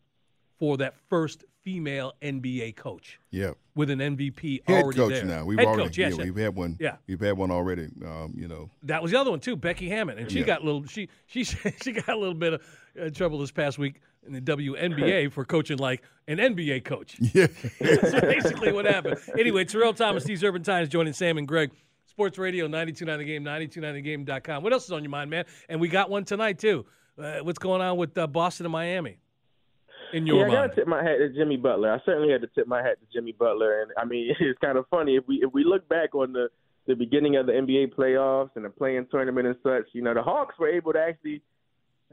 [0.59, 3.51] for that first female NBA coach Yeah.
[3.73, 5.25] with an MVP Head already coach there?
[5.25, 5.45] now.
[5.45, 6.25] We've Head already coach, yes, yeah, yes.
[6.33, 6.77] we've had one.
[6.79, 6.97] Yeah.
[7.07, 7.87] We've had one already.
[8.05, 8.69] Um, you know.
[8.83, 10.45] That was the other one too, Becky Hammon, and she Yeah.
[10.45, 10.85] got a little.
[10.85, 11.43] She she
[11.83, 12.61] she got a little bit of
[13.01, 17.17] uh, trouble this past week in the WNBA for coaching like an NBA coach.
[17.33, 17.47] Yeah.
[17.79, 19.17] That's basically what happened.
[19.37, 21.71] Anyway, Terrell Thomas, these Urban Times joining Sam and Greg.
[22.07, 24.63] Sports Radio 929 The Game, 929thegame.com.
[24.63, 25.43] What else is on your mind, man?
[25.67, 26.85] And we got one tonight too.
[27.21, 29.17] Uh, what's going on with uh, Boston and Miami?
[30.13, 31.91] In your yeah, I mind, gotta tip my hat to Jimmy Butler.
[31.91, 34.77] I certainly had to tip my hat to Jimmy Butler, and I mean it's kind
[34.77, 36.49] of funny if we if we look back on the
[36.87, 39.87] the beginning of the NBA playoffs and the play-in tournament and such.
[39.93, 41.41] You know, the Hawks were able to actually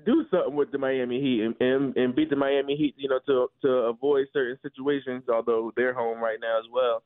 [0.06, 2.94] do something with the Miami Heat and, and, and beat the Miami Heat.
[2.96, 7.02] You know, to to avoid certain situations, although they're home right now as well.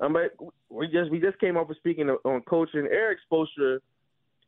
[0.00, 0.34] Um, but
[0.70, 2.88] we just we just came up with speaking of, on coaching.
[2.90, 3.78] Erik Spoelstra,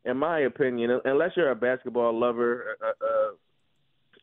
[0.04, 2.76] in my opinion, unless you're a basketball lover.
[2.82, 3.32] Uh, uh,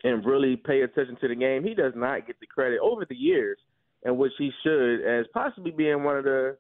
[0.04, 3.16] and really pay attention to the game, he does not get the credit over the
[3.16, 3.58] years
[4.04, 6.58] in which he should as possibly being one of the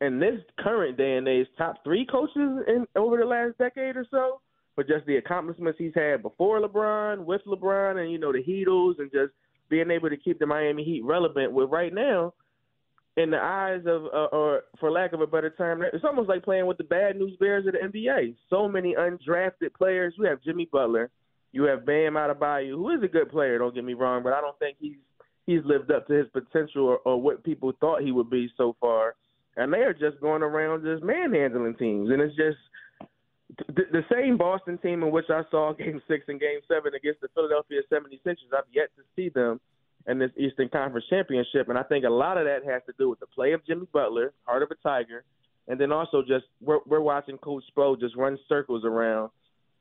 [0.00, 4.06] in this current day and age, top three coaches in over the last decade or
[4.10, 4.40] so.
[4.74, 8.98] For just the accomplishments he's had before LeBron, with LeBron, and you know the Heatles,
[8.98, 9.32] and just
[9.68, 11.52] being able to keep the Miami Heat relevant.
[11.52, 12.32] With right now,
[13.18, 16.42] in the eyes of, uh, or for lack of a better term, it's almost like
[16.42, 18.34] playing with the bad news bears of the NBA.
[18.48, 20.14] So many undrafted players.
[20.16, 21.10] You have Jimmy Butler,
[21.52, 23.58] you have Bam Adebayo, who is a good player.
[23.58, 24.96] Don't get me wrong, but I don't think he's
[25.46, 28.76] he's lived up to his potential or, or what people thought he would be so
[28.80, 29.16] far.
[29.56, 32.56] And they are just going around just manhandling teams, and it's just
[33.68, 37.20] the, the same Boston team in which I saw Game Six and Game Seven against
[37.20, 38.56] the Philadelphia 76ers.
[38.56, 39.60] I've yet to see them
[40.08, 43.10] in this Eastern Conference Championship, and I think a lot of that has to do
[43.10, 45.22] with the play of Jimmy Butler, heart of a Tiger,
[45.68, 49.30] and then also just we're, we're watching Coach Spo just run circles around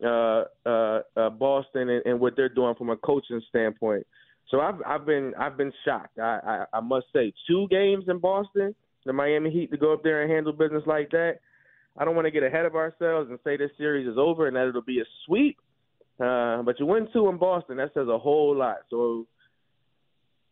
[0.03, 4.05] uh, uh, uh, Boston and, and what they're doing from a coaching standpoint.
[4.49, 6.19] So I've I've been I've been shocked.
[6.19, 10.03] I, I I must say, two games in Boston, the Miami Heat to go up
[10.03, 11.39] there and handle business like that.
[11.97, 14.55] I don't want to get ahead of ourselves and say this series is over and
[14.55, 15.57] that it'll be a sweep.
[16.19, 18.77] Uh, but you win two in Boston, that says a whole lot.
[18.89, 19.25] So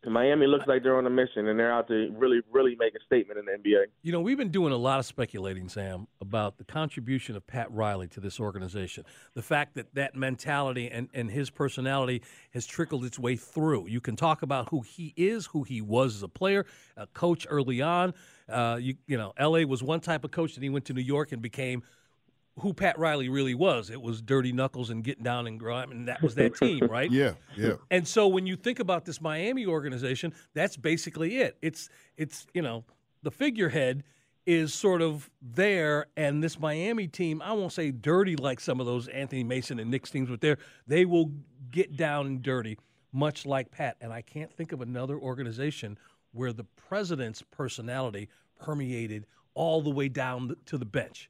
[0.05, 3.03] Miami looks like they're on a mission and they're out to really, really make a
[3.05, 3.85] statement in the NBA.
[4.01, 7.69] You know, we've been doing a lot of speculating, Sam, about the contribution of Pat
[7.69, 9.03] Riley to this organization.
[9.33, 12.21] The fact that that mentality and, and his personality
[12.53, 13.89] has trickled its way through.
[13.89, 17.45] You can talk about who he is, who he was as a player, a coach
[17.49, 18.13] early on.
[18.47, 21.01] Uh, you, you know, LA was one type of coach, and he went to New
[21.01, 21.83] York and became–
[22.61, 23.89] who Pat Riley really was.
[23.89, 27.09] It was dirty knuckles and getting down and grime, and that was that team, right?
[27.11, 27.73] Yeah, yeah.
[27.91, 31.57] And so when you think about this Miami organization, that's basically it.
[31.61, 32.83] It's it's you know
[33.23, 34.03] the figurehead
[34.45, 38.85] is sort of there, and this Miami team, I won't say dirty like some of
[38.85, 41.31] those Anthony Mason and Knicks teams, but there they will
[41.71, 42.77] get down and dirty,
[43.11, 43.97] much like Pat.
[44.01, 45.97] And I can't think of another organization
[46.31, 51.29] where the president's personality permeated all the way down to the bench.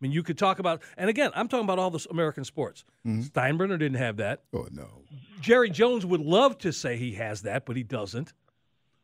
[0.00, 2.84] I mean, you could talk about, and again, I'm talking about all the American sports.
[3.06, 3.20] Mm-hmm.
[3.20, 4.44] Steinbrenner didn't have that.
[4.54, 5.02] Oh no.
[5.40, 8.32] Jerry Jones would love to say he has that, but he doesn't.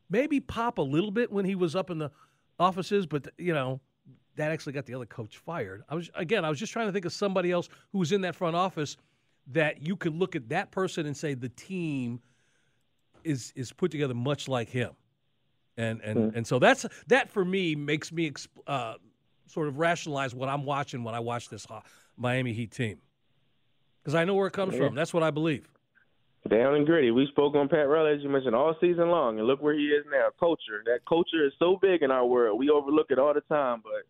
[0.09, 2.11] Maybe Pop a little bit when he was up in the
[2.59, 3.81] offices, but you know,
[4.37, 5.83] that actually got the other coach fired.
[5.89, 8.23] I was again, I was just trying to think of somebody else who was in
[8.23, 8.97] that front office
[9.49, 12.21] that you could look at that person and say the team
[13.25, 14.93] is is put together much like him.
[15.77, 16.37] And and mm-hmm.
[16.39, 18.33] and so that's that for me makes me
[18.67, 18.95] uh,
[19.47, 21.67] sort of rationalize what I'm watching when I watch this
[22.17, 22.99] Miami Heat team.
[24.03, 24.87] Because I know where it comes yeah.
[24.87, 24.95] from.
[24.95, 25.69] That's what I believe.
[26.49, 27.11] Down and gritty.
[27.11, 29.87] We spoke on Pat Riley, as you mentioned, all season long, and look where he
[29.87, 30.29] is now.
[30.39, 30.83] Culture.
[30.85, 32.59] That culture is so big in our world.
[32.59, 34.05] We overlook it all the time, but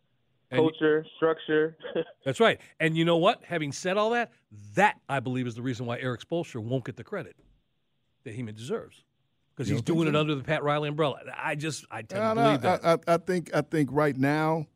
[0.51, 1.75] and culture, structure.
[2.25, 2.59] that's right.
[2.79, 3.43] And you know what?
[3.43, 4.31] Having said all that,
[4.75, 7.35] that I believe is the reason why Erik Spoelstra won't get the credit
[8.23, 9.03] that he deserves
[9.55, 10.09] because he's doing so?
[10.09, 11.21] it under the Pat Riley umbrella.
[11.35, 12.85] I just I tend to believe that.
[12.85, 14.67] I, I, think I think right now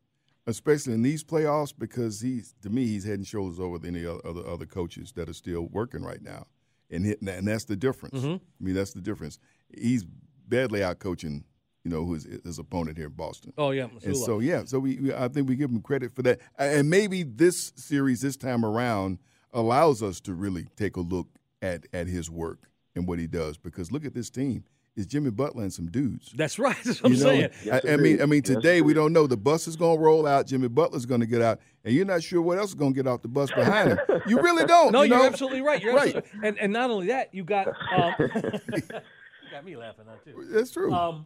[0.47, 4.45] especially in these playoffs, because he's to me he's head and shoulders over any other
[4.47, 6.47] other coaches that are still working right now,
[6.89, 8.19] and and that's the difference.
[8.19, 8.33] Mm-hmm.
[8.33, 9.39] I mean, that's the difference.
[9.69, 10.05] He's
[10.47, 11.45] badly out coaching,
[11.83, 13.53] you know, his, his opponent here in Boston.
[13.57, 16.21] Oh yeah, and so yeah, so we, we I think we give him credit for
[16.23, 19.19] that, and maybe this series this time around
[19.53, 21.27] allows us to really take a look
[21.61, 24.63] at at his work and what he does because look at this team
[24.95, 26.31] is Jimmy Butler and some dudes.
[26.35, 26.75] That's right.
[26.83, 27.29] That's what you I'm know?
[27.29, 27.49] saying.
[27.63, 29.27] Yes, I, I, mean, I mean, today yes, we don't know.
[29.27, 30.47] The bus is going to roll out.
[30.47, 32.95] Jimmy Butler's going to get out, and you're not sure what else is going to
[32.95, 33.99] get off the bus behind him.
[34.27, 34.91] You really don't.
[34.91, 35.81] No, you are absolutely right.
[35.81, 36.15] You're right.
[36.15, 38.81] Absolutely, and and not only that, you got um, you
[39.51, 40.45] got me laughing now too.
[40.51, 40.93] That's true.
[40.93, 41.25] Um,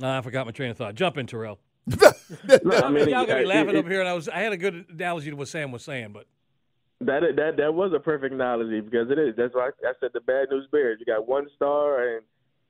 [0.00, 0.94] I forgot my train of thought.
[0.94, 1.58] Jump in, Terrell.
[1.88, 2.12] no,
[2.70, 4.56] I mean, y'all got me laughing it, up here, and I was I had a
[4.56, 6.26] good analogy to what Sam was saying, but.
[7.00, 9.34] That that that was a perfect analogy because it is.
[9.36, 10.98] That's why I, I said the bad news bears.
[10.98, 12.22] You got one star and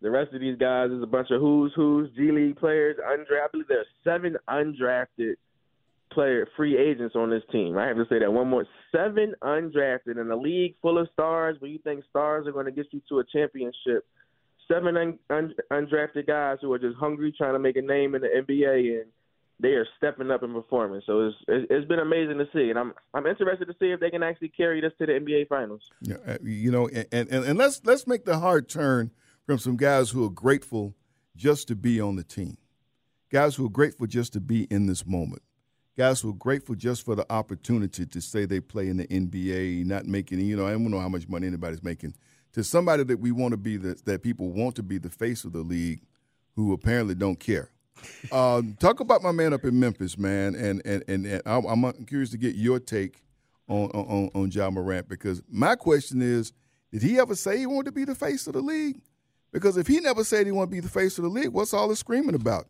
[0.03, 3.67] the rest of these guys is a bunch of who's who's G League players, undrafted.
[3.69, 5.37] There are seven undrafted
[6.13, 7.77] player free agents on this team.
[7.79, 8.67] I have to say that one more.
[8.93, 12.73] Seven undrafted in a league full of stars where you think stars are going to
[12.73, 14.07] get you to a championship.
[14.69, 18.23] Seven un, un, undrafted guys who are just hungry, trying to make a name in
[18.23, 19.11] the NBA, and
[19.61, 21.01] they are stepping up and performing.
[21.07, 24.11] So it's it's been amazing to see, and I'm I'm interested to see if they
[24.11, 25.83] can actually carry this to the NBA Finals.
[26.03, 29.13] Yeah, uh, you know, and, and and let's let's make the hard turn
[29.47, 30.95] from some guys who are grateful
[31.37, 32.59] just to be on the team,
[33.31, 35.43] guys who are grateful just to be in this moment,
[35.97, 39.87] guys who are grateful just for the opportunity to say they play in the NBA,
[39.87, 42.15] not making, you know, I don't know how much money anybody's making,
[42.53, 45.45] to somebody that we want to be, the, that people want to be the face
[45.45, 46.03] of the league
[46.57, 47.71] who apparently don't care.
[48.33, 52.31] Um, talk about my man up in Memphis, man, and and and, and I'm, curious
[52.31, 53.23] to get your take
[53.69, 56.53] on on on Ja Morant because my question is,
[56.93, 59.01] did he ever say he wanted to be the face of the league?
[59.53, 61.73] Because if he never said he want to be the face of the league, what's
[61.73, 62.67] all this screaming about?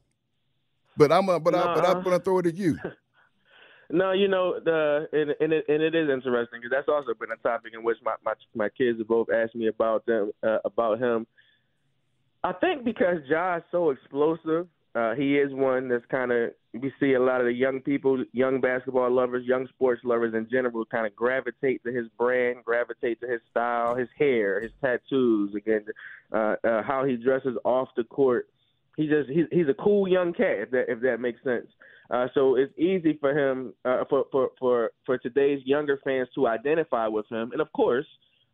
[0.96, 2.78] But I'm uh, but I but I'm gonna throw it at you.
[3.88, 7.30] No, you know the and and it, and it is interesting because that's also been
[7.30, 10.58] a topic in which my my my kids have both asked me about them uh,
[10.64, 11.26] about him.
[12.42, 16.92] I think because Ja is so explosive, uh, he is one that's kind of we
[16.98, 20.84] see a lot of the young people, young basketball lovers, young sports lovers in general,
[20.86, 25.84] kind of gravitate to his brand, gravitate to his style, his hair, his tattoos, again,
[26.32, 28.48] uh, uh, how he dresses off the court.
[28.96, 31.66] He just he's he's a cool young cat if that if that makes sense.
[32.10, 36.46] Uh, so it's easy for him, uh, for, for, for, for today's younger fans to
[36.46, 37.50] identify with him.
[37.50, 38.06] And of course,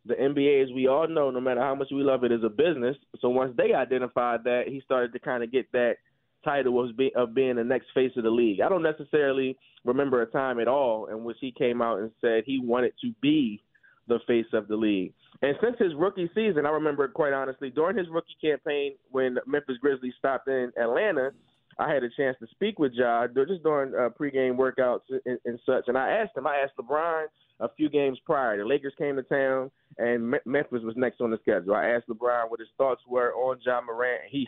[0.07, 2.49] the NBA, as we all know, no matter how much we love it, is a
[2.49, 2.97] business.
[3.21, 5.97] So once they identified that, he started to kind of get that
[6.45, 8.61] title of, be, of being the next face of the league.
[8.61, 12.45] I don't necessarily remember a time at all in which he came out and said
[12.45, 13.63] he wanted to be
[14.09, 15.13] the face of the league.
[15.43, 19.77] And since his rookie season, I remember quite honestly, during his rookie campaign when Memphis
[19.81, 21.33] Grizzlies stopped in Atlanta,
[21.79, 25.59] I had a chance to speak with Ja just during uh, pregame workouts and, and
[25.65, 25.85] such.
[25.89, 27.25] And I asked him, I asked LeBron
[27.61, 28.59] a few games prior.
[28.59, 31.75] The Lakers came to town, and Me- Memphis was next on the schedule.
[31.75, 34.23] I asked LeBron what his thoughts were on Ja Morant.
[34.29, 34.47] He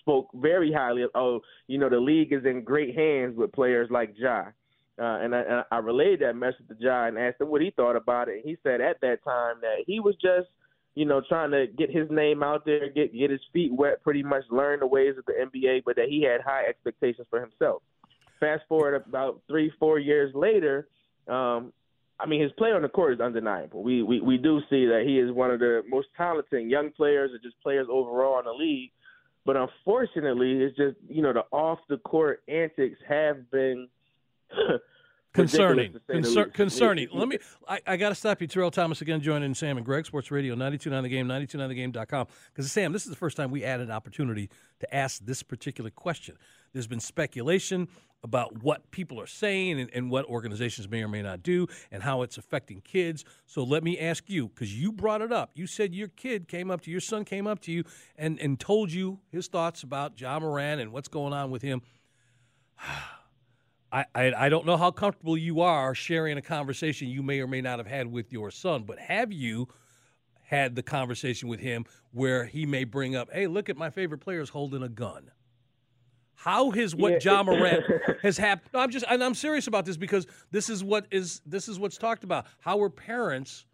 [0.00, 3.88] spoke very highly of, oh, you know, the league is in great hands with players
[3.90, 4.44] like Ja.
[5.00, 7.70] Uh, and, I, and I relayed that message to Ja and asked him what he
[7.70, 8.36] thought about it.
[8.36, 10.48] And he said at that time that he was just–
[10.94, 14.22] you know, trying to get his name out there, get get his feet wet, pretty
[14.22, 17.82] much learn the ways of the NBA, but that he had high expectations for himself.
[18.40, 20.88] Fast forward about three, four years later,
[21.28, 21.72] um,
[22.18, 23.82] I mean, his play on the court is undeniable.
[23.82, 27.30] We, we we do see that he is one of the most talented young players,
[27.32, 28.90] or just players overall in the league.
[29.44, 33.88] But unfortunately, it's just you know the off the court antics have been
[35.32, 37.08] Concerning, Concer- concerning.
[37.10, 37.38] Let me.
[37.66, 40.54] I, I got to stop you, Terrell Thomas again, joining Sam and Greg, Sports Radio
[40.54, 42.26] 929 The Game, 929thegame.com.
[42.52, 45.88] Because Sam, this is the first time we had an opportunity to ask this particular
[45.88, 46.36] question.
[46.74, 47.88] There's been speculation
[48.22, 52.02] about what people are saying and, and what organizations may or may not do, and
[52.02, 53.24] how it's affecting kids.
[53.46, 55.52] So let me ask you, because you brought it up.
[55.54, 57.84] You said your kid came up to you, your son came up to you,
[58.16, 61.80] and and told you his thoughts about Ja Morant and what's going on with him.
[63.92, 67.46] I, I, I don't know how comfortable you are sharing a conversation you may or
[67.46, 69.68] may not have had with your son, but have you
[70.42, 74.18] had the conversation with him where he may bring up, hey, look at my favorite
[74.18, 75.30] players holding a gun?
[76.34, 77.34] How has what Yeah.
[77.34, 77.84] Ja Morant
[78.22, 78.70] has happened?
[78.72, 81.78] No, I'm just, and I'm serious about this because this is what is this is
[81.78, 82.46] what's talked about.
[82.58, 83.64] How are parents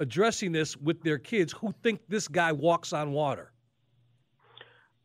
[0.00, 3.52] addressing this with their kids who think this guy walks on water?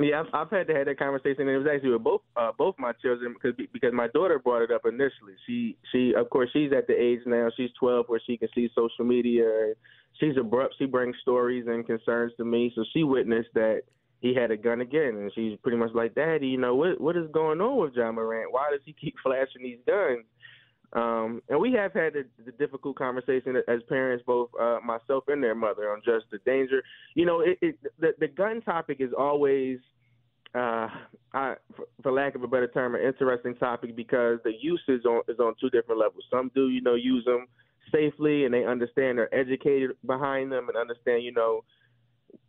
[0.03, 2.51] Yeah, I've, I've had to have that conversation, and it was actually with both uh,
[2.57, 5.33] both my children because because my daughter brought it up initially.
[5.45, 8.69] She she of course she's at the age now she's 12 where she can see
[8.75, 9.73] social media.
[10.19, 10.75] She's abrupt.
[10.77, 13.83] She brings stories and concerns to me, so she witnessed that
[14.19, 17.17] he had a gun again, and she's pretty much like, "Daddy, you know what what
[17.17, 18.51] is going on with Ja Morant?
[18.51, 20.25] Why does he keep flashing these guns?"
[20.93, 25.41] Um, and we have had the, the difficult conversation as parents, both uh, myself and
[25.41, 26.84] their mother, on just the danger.
[27.15, 29.77] You know, it, it, the the gun topic is always,
[30.54, 30.89] uh,
[31.34, 35.06] I, for, for lack of a better term, an interesting topic because the use is
[35.06, 36.25] on is on two different levels.
[36.30, 37.47] Some do, you know, use them
[37.89, 41.63] safely and they understand, they're educated behind them, and understand, you know,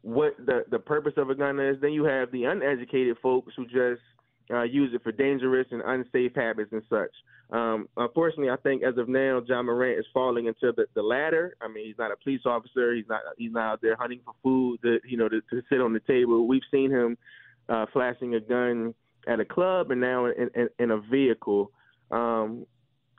[0.01, 1.77] what the the purpose of a gun is.
[1.81, 4.03] Then you have the uneducated folks who just
[4.51, 7.11] uh, use it for dangerous and unsafe habits and such.
[7.51, 11.55] Um, unfortunately, I think as of now, Ja Morant is falling into the, the latter.
[11.61, 12.95] I mean, he's not a police officer.
[12.95, 13.21] He's not.
[13.37, 14.81] He's not out there hunting for food.
[14.83, 16.49] To, you know, to, to sit on the table.
[16.49, 17.19] We've seen him
[17.69, 18.95] uh, flashing a gun
[19.29, 21.71] at a club and now in, in, in a vehicle.
[22.11, 22.67] Um,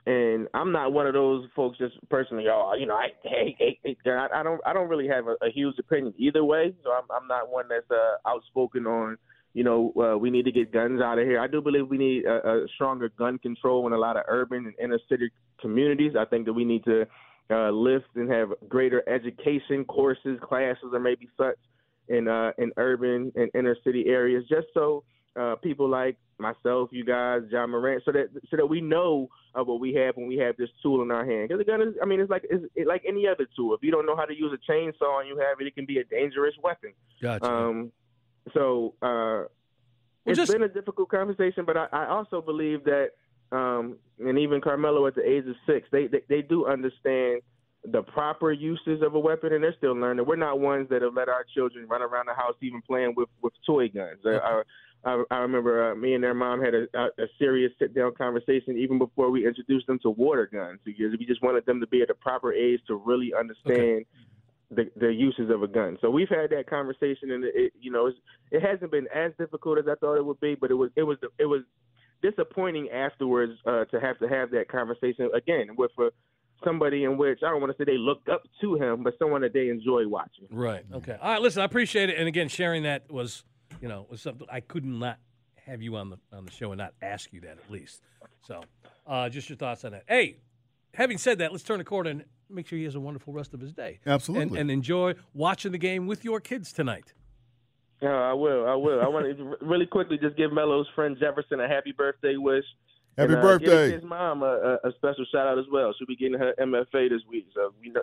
[0.06, 2.44] and I'm not one of those folks just personally.
[2.50, 4.18] Oh, you know, I hate, hate gun.
[4.18, 4.60] I, I don't.
[4.66, 6.74] I don't really have a, a huge opinion either way.
[6.82, 9.16] So I'm, I'm not one that's uh, outspoken on
[9.54, 11.40] you know, uh, we need to get guns out of here.
[11.40, 14.66] I do believe we need a, a stronger gun control in a lot of urban
[14.66, 16.12] and inner city communities.
[16.18, 17.06] I think that we need to
[17.50, 21.56] uh, lift and have greater education courses, classes, or maybe such
[22.08, 25.04] in uh, in urban and inner city areas, just so
[25.40, 29.62] uh, people like myself, you guys, Ja Morant, so that so that we know uh,
[29.62, 31.48] what we have when we have this tool in our hand.
[31.48, 33.72] Because the gun is, I mean, it's like it's, like any other tool.
[33.74, 35.86] If you don't know how to use a chainsaw and you have it, it can
[35.86, 36.92] be a dangerous weapon.
[37.22, 37.44] Gotcha.
[37.44, 37.92] Um,
[38.52, 39.44] so uh,
[40.26, 43.10] it's just- been a difficult conversation, but I, I also believe that,
[43.52, 47.42] um, and even Carmelo at the age of six, they, they they do understand
[47.84, 50.24] the proper uses of a weapon, and they're still learning.
[50.26, 53.28] We're not ones that have let our children run around the house even playing with
[53.42, 54.20] with toy guns.
[54.24, 54.62] Uh, I,
[55.04, 58.14] I, I remember uh, me and their mom had a, a, a serious sit down
[58.14, 61.86] conversation even before we introduced them to water guns because we just wanted them to
[61.86, 64.06] be at the proper age to really understand
[64.70, 65.98] the the uses of a gun.
[66.00, 68.10] So we've had that conversation, and it, you know,
[68.50, 71.02] it hasn't been as difficult as I thought it would be, but it was it
[71.02, 71.62] was it was
[72.22, 76.04] disappointing afterwards uh, to have to have that conversation again with uh,
[76.64, 79.42] somebody in which I don't want to say they looked up to him, but someone
[79.42, 80.46] that they enjoy watching.
[80.50, 80.84] Right.
[80.92, 81.16] Okay.
[81.20, 81.42] All right.
[81.42, 82.18] Listen, I appreciate it.
[82.18, 83.44] And again, sharing that was,
[83.80, 85.18] you know, was something I could not not
[85.66, 88.02] have you on the on the show and not ask you that at least.
[88.46, 88.62] So,
[89.06, 90.04] uh, just your thoughts on that.
[90.08, 90.38] Hey,
[90.94, 93.54] having said that, let's turn the corner and make sure he has a wonderful rest
[93.54, 94.00] of his day.
[94.06, 94.58] Absolutely.
[94.58, 97.12] And, and enjoy watching the game with your kids tonight.
[98.02, 98.66] Yeah, I will.
[98.66, 99.00] I will.
[99.00, 102.64] I want to really quickly just give Melo's friend Jefferson a happy birthday wish.
[103.16, 103.90] Happy and, uh, birthday.
[103.90, 105.94] Give his mom a, a, a special shout out as well.
[105.96, 108.02] She'll be getting her MFA this week, so we know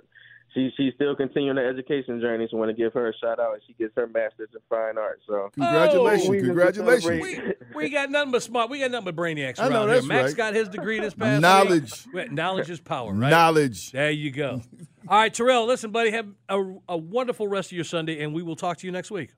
[0.54, 2.47] she she's still continuing the education journey.
[2.49, 4.60] So I want to give her a shout out, and she gets her master's in
[4.70, 5.22] fine arts.
[5.28, 6.30] So Congratulations.
[6.30, 7.22] Oh, Congratulations.
[7.22, 8.70] We, we got nothing but smart.
[8.70, 10.02] We got nothing but brainiacs I around know, here.
[10.04, 10.38] Max right.
[10.38, 12.06] got his degree this past Knowledge.
[12.14, 12.32] week.
[12.32, 13.30] Knowledge is power, right?
[13.30, 13.91] Knowledge.
[13.91, 14.62] There you go.
[15.08, 15.66] All right, Terrell.
[15.66, 16.12] Listen, buddy.
[16.12, 19.12] Have a, a wonderful rest of your Sunday, and we will talk to you next
[19.12, 19.34] week.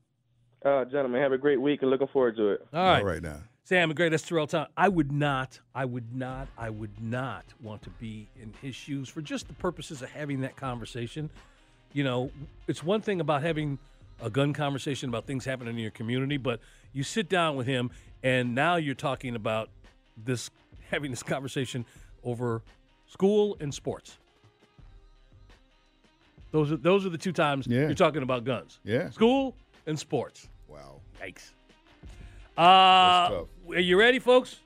[0.66, 2.66] Uh, gentlemen, have a great week and looking forward to it.
[2.74, 2.99] All right.
[2.99, 3.39] All right now.
[3.66, 4.09] Sam, a great.
[4.09, 4.68] That's Terrell Town.
[4.76, 9.07] I would not, I would not, I would not want to be in his shoes
[9.07, 11.30] for just the purposes of having that conversation.
[11.93, 12.32] You know,
[12.68, 13.78] it's one thing about having
[14.22, 16.59] a gun conversation about things happening in your community, but
[16.91, 17.89] you sit down with him
[18.22, 19.70] and now you're talking about
[20.26, 20.49] this,
[20.91, 21.86] having this conversation
[22.24, 22.61] over
[23.07, 24.18] school and sports.
[26.51, 27.82] Those are those are the two times Yeah.
[27.86, 28.80] you're talking about guns.
[28.84, 29.09] Yeah.
[29.09, 29.55] School
[29.88, 30.47] and sports.
[30.68, 30.99] Wow.
[31.22, 31.51] Yikes.
[32.57, 34.59] Uh, are you ready, folks?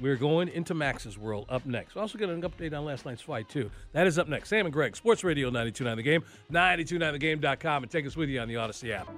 [0.00, 1.96] We're going into Max's world up next.
[1.96, 3.70] We're also getting an update on last night's fight, too.
[3.92, 4.48] That is up next.
[4.48, 8.48] Sam and Greg, Sports Radio 929 The Game, 929thegame.com, and take us with you on
[8.48, 9.08] the Odyssey app.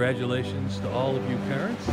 [0.00, 1.86] Congratulations to all of you parents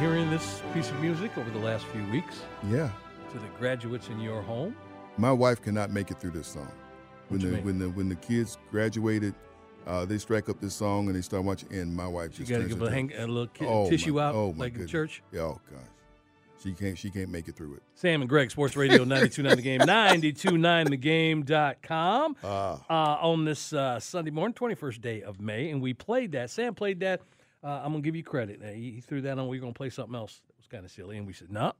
[0.00, 2.40] hearing this piece of music over the last few weeks.
[2.70, 2.88] Yeah.
[3.32, 4.74] To the graduates in your home.
[5.18, 6.72] My wife cannot make it through this song.
[7.28, 9.34] When the when the when the kids graduated,
[9.86, 11.70] uh, they strike up this song and they start watching.
[11.70, 14.14] And my wife You just got to give a, hang, a little ki- Oh, tissue
[14.14, 14.90] my- out oh, like in goodness.
[14.90, 15.22] church.
[15.32, 15.80] Yeah, oh gosh,
[16.62, 17.82] she can't she can't make it through it.
[17.94, 22.36] Sam and Greg, Sports Radio 929 The Game, 929thegame.com.
[22.44, 22.84] Ah.
[22.88, 26.50] Uh, on this uh, Sunday morning, 21st day of May, and we played that.
[26.50, 27.20] Sam played that.
[27.64, 28.60] Uh, I'm going to give you credit.
[28.62, 29.48] Uh, he, he threw that on.
[29.48, 31.16] We are going to play something else that was kind of silly.
[31.16, 31.72] And we said, no,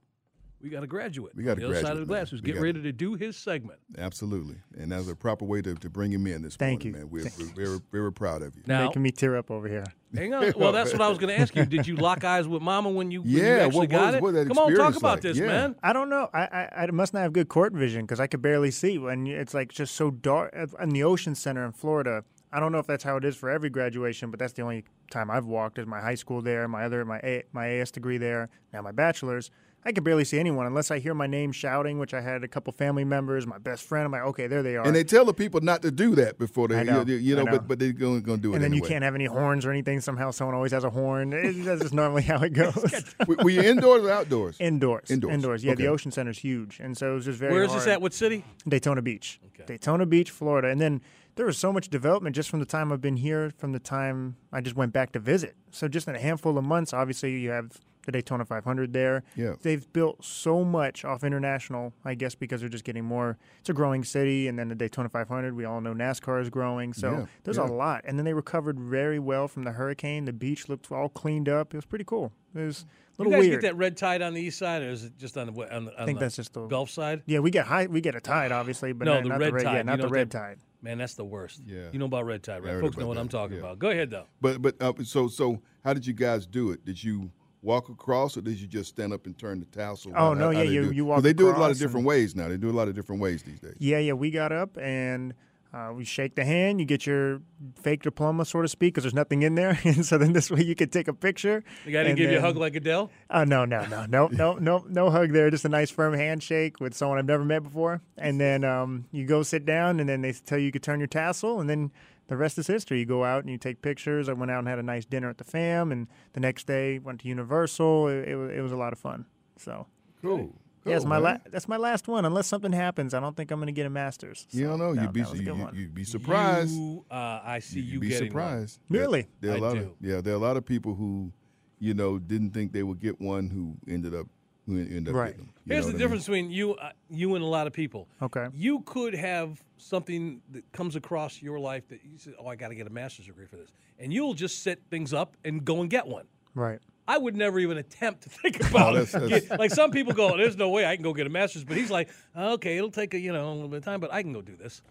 [0.61, 1.35] we got a graduate.
[1.37, 2.31] We got on a the other side of the glass man.
[2.31, 3.79] who's getting ready to do his segment.
[3.99, 7.07] Absolutely, and that's a proper way to, to bring him in this Thank morning, you.
[7.07, 7.11] man.
[7.11, 8.63] We're, we're very very proud of you.
[8.67, 9.85] Now, Making me tear up over here.
[10.15, 10.53] hang on.
[10.57, 11.67] Well, that's what I was going to ask you.
[11.67, 14.07] Did you lock eyes with Mama when you, when you Yeah, actually what- what got
[14.07, 14.23] was- it?
[14.23, 15.21] what Come on, talk experience about like?
[15.23, 15.47] this, Yeah.
[15.47, 15.77] man.
[15.83, 16.29] I don't know.
[16.33, 19.27] I, I I must not have good court vision because I could barely see when
[19.27, 22.25] it's like just so dark uh, in the Ocean Center in Florida.
[22.53, 24.85] I don't know if that's how it is for every graduation, but that's the only
[25.11, 28.17] time I've walked is my high school there, my other my A, my AS degree
[28.19, 29.51] there, now my bachelor's.
[29.87, 32.49] I can barely see anyone unless I hear my name shouting, which I had a
[32.49, 34.05] couple family members, my best friend.
[34.05, 34.85] I'm like, okay, there they are.
[34.85, 37.45] And they tell the people not to do that before they, know, you, you know,
[37.45, 37.53] know.
[37.53, 38.77] but but they're going to do it and then anyway.
[38.77, 40.01] you can't have any horns or anything.
[40.01, 41.33] Somehow, someone always has a horn.
[41.33, 43.05] It- That's just normally how it goes.
[43.29, 44.57] Were- Were you indoors or outdoors?
[44.59, 45.09] Indoors.
[45.09, 45.33] Indoors.
[45.35, 45.65] Indoors.
[45.65, 45.85] Yeah, Okay.
[45.85, 47.53] the Ocean Center's huge, and so it was just very.
[47.53, 48.03] Where is this at?
[48.03, 48.45] What city?
[48.69, 49.39] Daytona Beach.
[49.55, 49.65] Okay.
[49.67, 50.67] Daytona Beach, Florida.
[50.69, 51.01] And then
[51.37, 54.35] there was so much development just from the time I've been here, from the time
[54.53, 55.55] I just went back to visit.
[55.71, 57.71] So just in a handful of months, obviously you have
[58.07, 59.23] the Daytona 500 there.
[59.37, 59.55] Yeah.
[59.61, 63.37] They've built so much off international, I guess, because they're just getting more.
[63.61, 65.55] It's a growing city, and then the Daytona 500.
[65.55, 67.65] We all know NASCAR is growing, so Yeah, there's yeah.
[67.65, 68.03] a lot.
[68.07, 70.25] And then they recovered very well from the hurricane.
[70.25, 71.75] The beach looked all cleaned up.
[71.75, 72.33] It was pretty cool.
[72.55, 73.61] It was a You little guys weird.
[73.61, 75.67] get that red tide on the east side, or is it just on the we-
[75.67, 77.23] on the, on I think the that's just the Gulf side?
[77.27, 77.87] Yeah, we get high.
[77.87, 79.73] We get a tide, obviously, but no, not, the not red the red, tide.
[79.73, 80.59] Yeah, You not know the red that- tide.
[80.83, 81.63] Man, that's the worst.
[81.67, 81.89] Yeah.
[81.91, 82.81] You know about red tide, I right?
[82.81, 83.63] Folks know what that, I'm talking yeah.
[83.63, 83.79] about.
[83.81, 84.27] Go ahead, though.
[84.41, 86.85] But but uh, so so how did you guys do it?
[86.85, 87.31] Did you
[87.63, 90.13] walk across or did you just stand up and turn the tassel?
[90.17, 92.35] Oh, no, how yeah, you- you walk They do it a lot of different ways
[92.37, 92.49] now.
[92.49, 93.77] They do a lot of different ways these days.
[93.79, 95.35] Yeah, yeah, we got up and
[95.73, 96.81] uh, we shake the hand.
[96.81, 97.43] You get your
[97.81, 100.63] fake diploma, so to speak, because there's nothing in there, and so then this way
[100.63, 101.63] you could take a picture.
[101.85, 103.11] The guy didn't give you a hug like Adele?
[103.31, 105.51] Oh no, no, no, no, no, no, no hug there.
[105.51, 109.27] Just a nice firm handshake with someone I've never met before, and then um, you
[109.27, 111.93] go sit down, and then they tell you you could turn your tassel, and then
[112.29, 112.99] the rest is history.
[112.99, 114.29] You go out and you take pictures.
[114.29, 116.99] I went out and had a nice dinner at the fam, and the next day
[116.99, 118.09] went to Universal.
[118.09, 119.27] It, it, it was a lot of fun.
[119.57, 119.87] So
[120.23, 120.53] Cool.
[120.87, 121.23] Yeah, it's my man.
[121.23, 122.25] la- that's my last one.
[122.25, 124.47] Unless something happens, I don't think I'm going to get a master's.
[124.51, 124.93] You don't know.
[124.93, 126.75] no, you'd be that you, would be surprised.
[126.75, 128.81] You, uh, I see you You'd be getting surprised.
[128.89, 129.27] Really?
[129.41, 129.81] There, there are I a lot do.
[129.81, 130.21] of yeah.
[130.21, 131.33] There are a lot of people who,
[131.79, 134.27] you know, didn't think they would get one who ended up
[134.67, 135.27] who end up Right.
[135.33, 135.55] getting them.
[135.65, 138.09] You Here's the what I difference between you, uh, you and a lot of people.
[138.21, 138.49] Okay.
[138.53, 142.69] You could have something that comes across your life that you say, "Oh, I got
[142.69, 145.81] to get a master's degree for this," and you'll just set things up and go
[145.83, 146.27] and get one.
[146.55, 146.81] Right.
[147.09, 149.29] I would never even attempt to think oh, about that's- it.
[149.31, 151.65] that's- like some people go, oh, "There's no way I can go get a master's,"
[151.65, 154.13] but he's like, "Okay, it'll take a you know a little bit of time, but
[154.13, 154.83] I can go do this."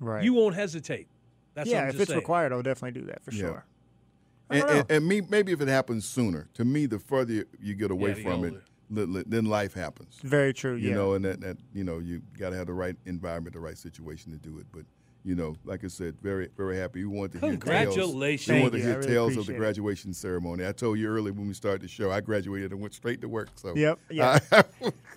[0.00, 0.22] Right.
[0.24, 1.08] You won't hesitate.
[1.54, 2.18] That's what yeah, I'm if just it's saying.
[2.20, 3.40] required, I'll definitely do that for Yeah.
[3.40, 3.64] sure.
[4.50, 7.74] And, and, and me, maybe if it happens sooner, to me, the further you- you
[7.74, 8.54] get away Yeah, from it,
[8.90, 10.18] li- li- then life happens.
[10.22, 10.74] Very true.
[10.74, 10.94] You yeah.
[10.96, 13.78] know, and that, that you know, you got to have the right environment, the right
[13.78, 14.66] situation to do it.
[14.72, 14.84] But
[15.24, 17.04] you know, like I said, very, very happy.
[17.04, 17.94] We wanted to hear tales.
[17.94, 18.48] Congratulations.
[18.48, 19.58] We Thank wanted to hear really tales of the appreciate it.
[19.58, 20.66] graduation ceremony.
[20.66, 23.28] I told you earlier when we started the show, I graduated and went straight to
[23.28, 23.48] work.
[23.54, 23.98] So Yep.
[24.10, 24.38] Yeah.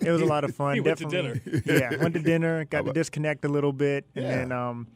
[0.00, 0.74] it was a lot of fun.
[0.74, 1.62] He went to Definitely.
[1.66, 1.96] yeah.
[1.96, 2.64] Went to dinner.
[2.66, 4.36] Got to disconnect a little bit, and Yeah.
[4.36, 4.86] then, um,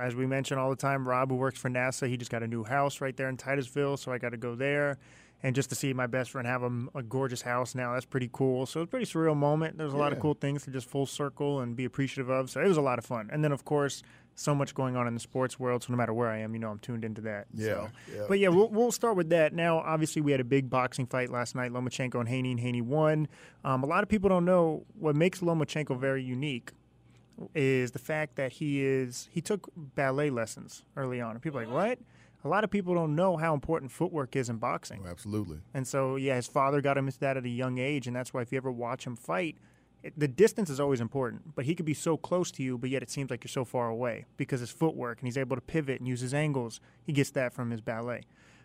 [0.00, 2.48] as we mentioned all the time, Rob, who works for NASA, he just got a
[2.48, 4.98] new house right there in Titusville, so I got to go there.
[5.42, 8.30] And just to see my best friend have a, a gorgeous house now, that's pretty
[8.32, 8.64] cool.
[8.64, 9.76] So it's a pretty surreal moment.
[9.76, 12.48] There's a lot of cool things to just full circle and be appreciative of.
[12.48, 13.28] So it was a lot of fun.
[13.30, 14.02] And then, of course,
[14.36, 15.82] so much going on in the sports world.
[15.84, 17.46] So no matter where I am, you know, I'm tuned into that.
[17.54, 18.24] Yeah, So- yeah.
[18.28, 19.52] But yeah, we'll, we'll start with that.
[19.52, 22.82] Now, obviously, we had a big boxing fight last night, Lomachenko and Haney, and Haney
[22.82, 23.28] won.
[23.64, 26.72] Um, a lot of people don't know what makes Lomachenko very unique
[27.54, 31.32] is the fact that he is he took ballet lessons early on.
[31.32, 31.98] And people are like, what?
[32.44, 35.02] A lot of people don't know how important footwork is in boxing.
[35.04, 35.58] Oh, absolutely.
[35.72, 38.34] And so, yeah, his father got him into that at a young age, and that's
[38.34, 39.56] why if you ever watch him fight,
[40.16, 41.54] the distance is always important.
[41.54, 43.64] But he could be so close to you, but yet it seems like you're so
[43.64, 46.80] far away because his footwork, and he's able to pivot and use his angles.
[47.02, 48.22] He gets that from his ballet,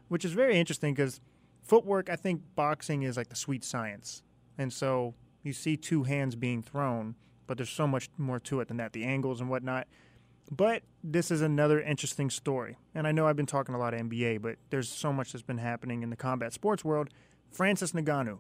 [0.08, 1.22] which is very interesting because
[1.62, 4.24] footwork, I think boxing is like the sweet science.
[4.58, 7.16] And so you see two hands being thrown,
[7.48, 9.88] but there's so much more to it than that, the angles and whatnot.
[10.52, 12.78] But this is another interesting story.
[12.96, 15.44] And I know I've been talking a lot of NBA, but there's so much that's
[15.44, 17.10] been happening in the combat sports world.
[17.52, 18.40] Francis Ngannou,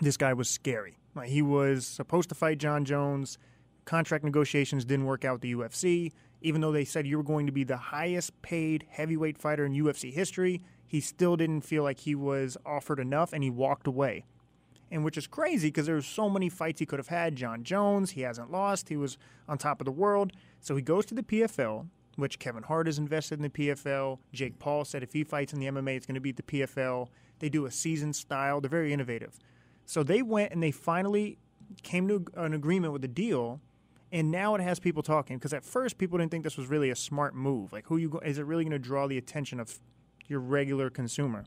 [0.00, 0.96] this guy was scary.
[1.24, 3.38] He was supposed to fight Jon Jones.
[3.84, 6.12] Contract negotiations didn't work out the UFC.
[6.42, 9.72] Even though they said you were going to be the highest paid heavyweight fighter in
[9.72, 14.24] UFC history, he still didn't feel like he was offered enough and he walked away
[14.90, 17.36] and which is crazy because there's so many fights he could have had.
[17.36, 18.88] Jon Jones, he hasn't lost.
[18.88, 20.32] He was on top of the world.
[20.60, 24.18] So he goes to the PFL, which Kevin Hart is invested in the PFL.
[24.32, 27.08] Jake Paul said if he fights in the MMA, it's going to be the PFL.
[27.38, 28.60] They do a season style.
[28.60, 29.38] They're very innovative.
[29.86, 31.38] So they went and they finally
[31.82, 33.60] came to an agreement with a deal.
[34.12, 36.90] And now it has people talking because at first people didn't think this was really
[36.90, 37.72] a smart move.
[37.72, 39.78] Like, who you go, is it really going to draw the attention of
[40.26, 41.44] your regular consumer?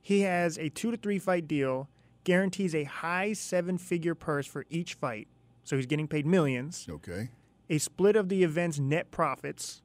[0.00, 1.88] He has a two to three fight deal,
[2.24, 5.28] guarantees a high seven figure purse for each fight.
[5.64, 6.86] So he's getting paid millions.
[6.88, 7.30] Okay.
[7.70, 9.82] A split of the event's net profits,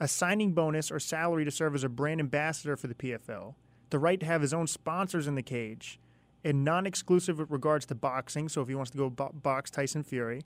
[0.00, 3.54] a signing bonus or salary to serve as a brand ambassador for the PFL,
[3.90, 5.98] the right to have his own sponsors in the cage,
[6.46, 8.48] and non exclusive with regards to boxing.
[8.48, 10.42] So if he wants to go bo- box Tyson Fury,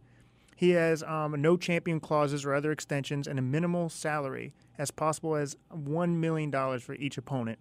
[0.57, 5.37] he has um, no champion clauses or other extensions and a minimal salary as possible
[5.37, 7.59] as $1 million for each opponent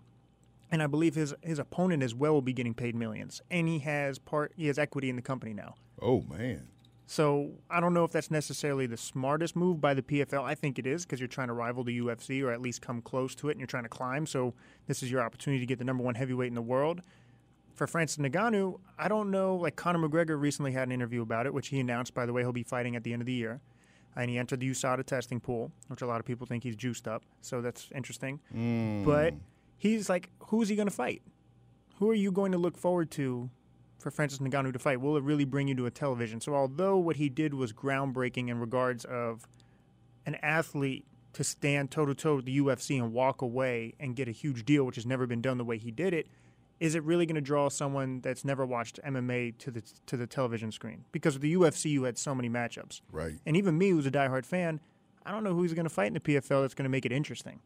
[0.72, 3.80] and I believe his his opponent as well will be getting paid millions, and he
[3.80, 5.76] has part he has equity in the company now.
[6.02, 6.68] Oh man.
[7.08, 10.44] So I don't know if that's necessarily the smartest move by the PFL.
[10.44, 13.02] I think it is because you're trying to rival the UFC or at least come
[13.02, 14.28] close to it, and you're trying to climb.
[14.28, 14.54] So
[14.86, 17.02] this is your opportunity to get the number one heavyweight in the world.
[17.80, 19.56] For Francis Ngannou, I don't know.
[19.56, 22.14] Like Conor McGregor recently had an interview about it, which he announced.
[22.14, 23.62] By the way, he'll be fighting at the end of the year,
[24.18, 27.08] and he entered the USADA testing pool, which a lot of people think he's juiced
[27.08, 27.24] up.
[27.40, 28.42] So that's interesting.
[28.54, 29.06] Mm.
[29.06, 29.34] But
[29.78, 31.22] he's like, who's he going to fight?
[32.00, 33.50] Who are you going to look forward to
[33.98, 35.00] for Francis Ngannou to fight?
[35.00, 36.42] Will it really bring you to a television?
[36.42, 39.48] So, although what he did was groundbreaking in regards of
[40.26, 44.28] an athlete to stand toe to toe with the UFC and walk away and get
[44.28, 46.28] a huge deal, which has never been done the way he did it,
[46.80, 50.26] is it really going to draw someone that's never watched MMA to the to the
[50.28, 51.06] television screen?
[51.12, 53.36] Because with the UFC, you had so many matchups, Right.
[53.46, 54.80] and even me, who's a diehard fan,
[55.26, 57.06] I don't know who he's going to fight in the PFL that's going to make
[57.06, 57.60] it interesting.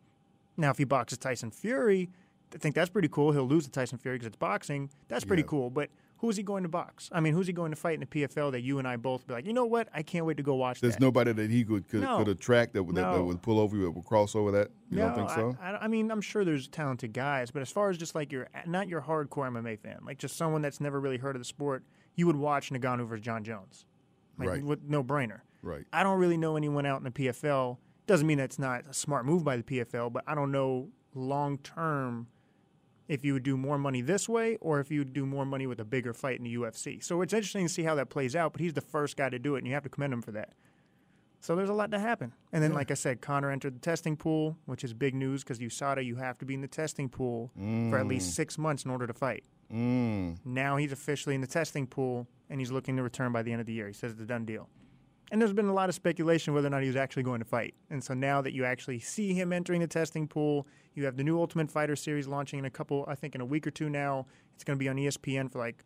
[0.57, 2.09] Now, if he boxes Tyson Fury,
[2.53, 3.32] I think that's pretty cool.
[3.32, 4.89] He'll lose to Tyson Fury because it's boxing.
[5.07, 5.47] That's pretty Yeah.
[5.47, 5.70] cool.
[5.70, 5.89] But
[6.24, 7.09] who's he going to box?
[7.11, 9.28] I mean, who's he going to fight in the PFL that you and I both
[9.28, 9.89] be like, you know what?
[9.93, 10.88] I can't wait to go watch that.
[10.88, 11.01] There's that.
[11.01, 12.19] nobody that he could could, No.
[12.19, 14.71] could attract that would, that, that would pull over you, that would cross over that.
[14.89, 15.57] You don't think I- so?
[15.61, 18.47] I, I mean, I'm sure there's talented guys, but as far as just like your
[18.65, 21.84] not your hardcore MMA fan, like just someone that's never really heard of the sport,
[22.15, 23.86] you would watch Ngannou versus Jon Jones,
[24.39, 24.63] like Right.
[24.63, 25.41] with no brainer.
[25.61, 25.84] right.
[25.91, 27.80] I don't really know anyone out in the PFL.
[28.07, 31.57] Doesn't mean that's not a smart move by the PFL, but I don't know long
[31.57, 32.28] term
[33.14, 35.68] if you would do more money this way or if you would do more money
[35.68, 37.01] with a bigger fight in the UFC.
[37.03, 39.38] So it's interesting to see how that plays out, but he's the first guy to
[39.38, 40.53] do it, and you have to commend him for that.
[41.39, 42.34] So there's a lot to happen.
[42.51, 45.59] And then, like I said, Conor entered the testing pool, which is big news because
[45.59, 47.51] USADA, you have to be in the testing pool
[47.91, 49.43] for at least six months in order to fight.
[49.72, 50.38] Mm.
[50.45, 53.59] Now he's officially in the testing pool and he's looking to return by the end
[53.59, 53.88] of the year.
[53.88, 54.70] He says it's a done deal.
[55.34, 57.45] And there's been a lot of speculation whether or not he was actually going to
[57.45, 57.73] fight.
[57.89, 61.23] And so now that you actually see him entering the testing pool, you have the
[61.23, 63.89] new Ultimate Fighter series launching in a couple, I think in a week or two
[63.89, 64.27] now.
[64.53, 65.84] It's going to be on ESPN for like,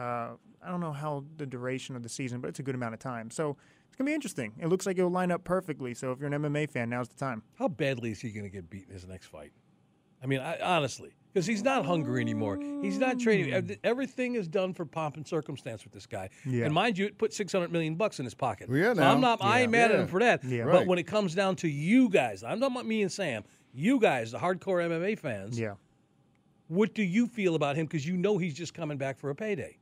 [0.00, 0.30] uh,
[0.60, 2.98] I don't know how the duration of the season, but it's a good amount of
[2.98, 3.30] time.
[3.30, 4.54] So it's going to be interesting.
[4.58, 5.94] It looks like it'll line up perfectly.
[5.94, 7.44] So if you're an MMA fan, now's the time.
[7.54, 9.52] How badly is he going to get beat in his next fight?
[10.22, 12.58] I mean, I, honestly, because he's not hungry anymore.
[12.82, 13.76] He's not training.
[13.84, 16.30] Everything is done for pomp and circumstance with this guy.
[16.44, 16.64] Yeah.
[16.64, 18.68] And mind you, it put six hundred million bucks in his pocket.
[18.68, 19.02] Well, yeah, so.
[19.02, 19.38] I'm not.
[19.42, 20.42] I ain't mad at him for that.
[20.44, 20.64] Yeah.
[20.64, 20.86] But Right.
[20.86, 23.44] when it comes down to you guys, I'm talking about me and Sam.
[23.72, 25.58] You guys, the hardcore MMA fans.
[25.58, 25.74] Yeah.
[26.66, 27.86] What do you feel about him?
[27.86, 29.78] Because you know he's just coming back for a payday.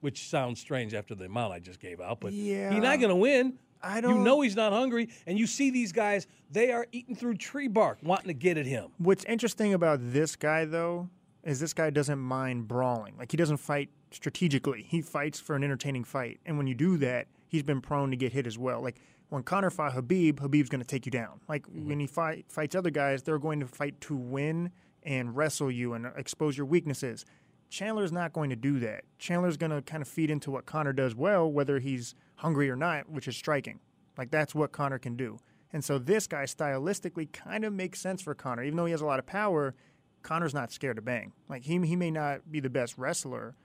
[0.00, 2.72] Which sounds strange after the amount I just gave out, but Yeah.
[2.72, 3.58] he's not going to win.
[3.82, 7.14] I You don't- know he's not hungry, and you see these guys; they are eating
[7.14, 8.90] through tree bark, wanting to get at him.
[8.98, 11.08] What's interesting about this guy, though,
[11.44, 13.14] is this guy doesn't mind brawling.
[13.18, 14.82] Like, he doesn't fight strategically.
[14.82, 16.40] He fights for an entertaining fight.
[16.44, 18.80] And when you do that, he's been prone to get hit as well.
[18.82, 18.96] Like,
[19.28, 21.40] when Conor fought Khabib, Khabib's going to take you down.
[21.48, 21.88] Like, mm-hmm.
[21.88, 24.70] when he fight, fights other guys, they're going to fight to win
[25.02, 27.24] and wrestle you and expose your weaknesses.
[27.68, 29.04] Chandler's not going to do that.
[29.18, 32.76] Chandler's going to kind of feed into what Conor does well, whether he's hungry or
[32.76, 33.80] not, which is striking.
[34.16, 35.38] Like that's what Conor can do.
[35.72, 38.62] And so this guy stylistically kind of makes sense for Conor.
[38.62, 39.74] Even though he has a lot of power,
[40.22, 41.32] Conor's not scared to bang.
[41.48, 43.56] Like he he may not be the best wrestler,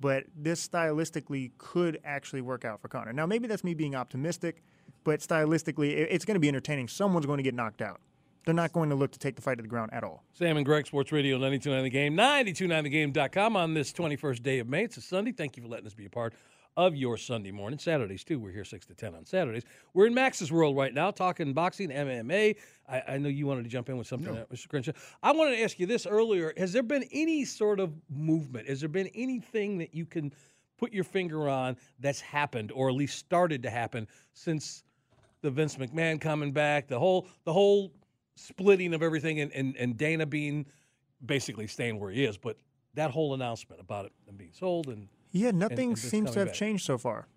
[0.00, 3.12] but this stylistically could actually work out for Conor.
[3.12, 4.62] Now maybe that's me being optimistic,
[5.04, 6.88] but stylistically it- it's going to be entertaining.
[6.88, 8.00] Someone's going to get knocked out.
[8.46, 10.24] They're not going to look to take the fight to the ground at all.
[10.32, 14.84] Sam and Greg, Sports Radio 929 The Game, 929thegame.com on this 21st day of May.
[14.84, 15.32] It's a Sunday.
[15.32, 16.32] Thank you for letting us be a part
[16.76, 17.78] of your Sunday morning.
[17.78, 18.38] Saturdays, too.
[18.38, 19.64] We're here 6 to 10 on Saturdays.
[19.94, 22.56] We're in Max's world right now, talking boxing, MMA.
[22.88, 24.68] I, I know you wanted to jump in with something, uh, Mr.
[24.68, 24.92] Crenshaw.
[25.22, 26.52] I wanted to ask you this earlier.
[26.56, 28.68] Has there been any sort of movement?
[28.68, 30.32] Has there been anything that you can
[30.78, 34.82] put your finger on that's happened or at least started to happen since
[35.42, 37.92] the Vince McMahon coming back, the whole the whole
[38.34, 40.66] splitting of everything, and, and, and Dana being
[41.24, 42.56] basically staying where he is, but
[42.94, 46.38] that whole announcement about it and being sold, and Yeah, nothing and just seems to
[46.40, 46.54] have back.
[46.54, 47.28] changed so far.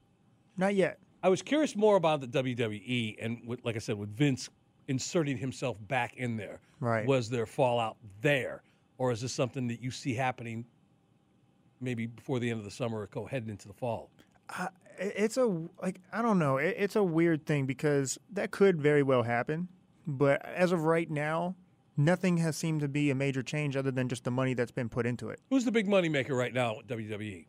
[0.58, 1.00] Not yet.
[1.22, 4.50] I was curious more about the WWE and with, like I said, with Vince
[4.88, 6.60] inserting himself back in there.
[6.80, 7.06] Right.
[7.06, 8.64] Was there fallout there,
[8.98, 10.66] or is this something that you see happening?
[11.80, 14.10] Maybe before the end of the summer, or go heading into the fall.
[14.50, 14.70] I-
[15.00, 15.46] it's a
[15.82, 16.58] like I don't know.
[16.58, 19.68] It, it's a weird thing because that could very well happen,
[20.06, 21.56] but as of right now,
[21.98, 24.90] nothing has seemed to be a major change other than just the money that's been
[24.90, 25.40] put into it.
[25.50, 26.88] Who's the big money maker right now at?
[26.88, 27.46] WWE?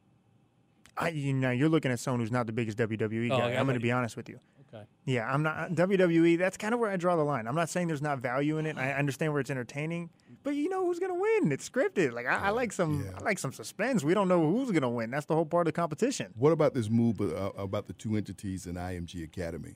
[0.97, 3.51] I, you know, you're looking at someone who's not the biggest WWE Oh, guy.
[3.51, 4.39] yeah, I I'm going to be honest with you.
[4.73, 4.85] Okay.
[5.05, 6.37] Yeah, I'm not WWE.
[6.39, 7.47] That's kind of where I draw the line.
[7.47, 8.77] I'm not saying there's not value in it.
[8.77, 10.11] I understand where it's entertaining,
[10.43, 11.53] but you know who's going to win?
[11.53, 12.13] It's scripted.
[12.13, 14.03] Like I, I like some, I like some suspense.
[14.03, 15.11] We don't know who's going to win.
[15.11, 16.33] That's the whole part of the competition.
[16.37, 19.75] What about this move uh, about the two entities in IMG Academy?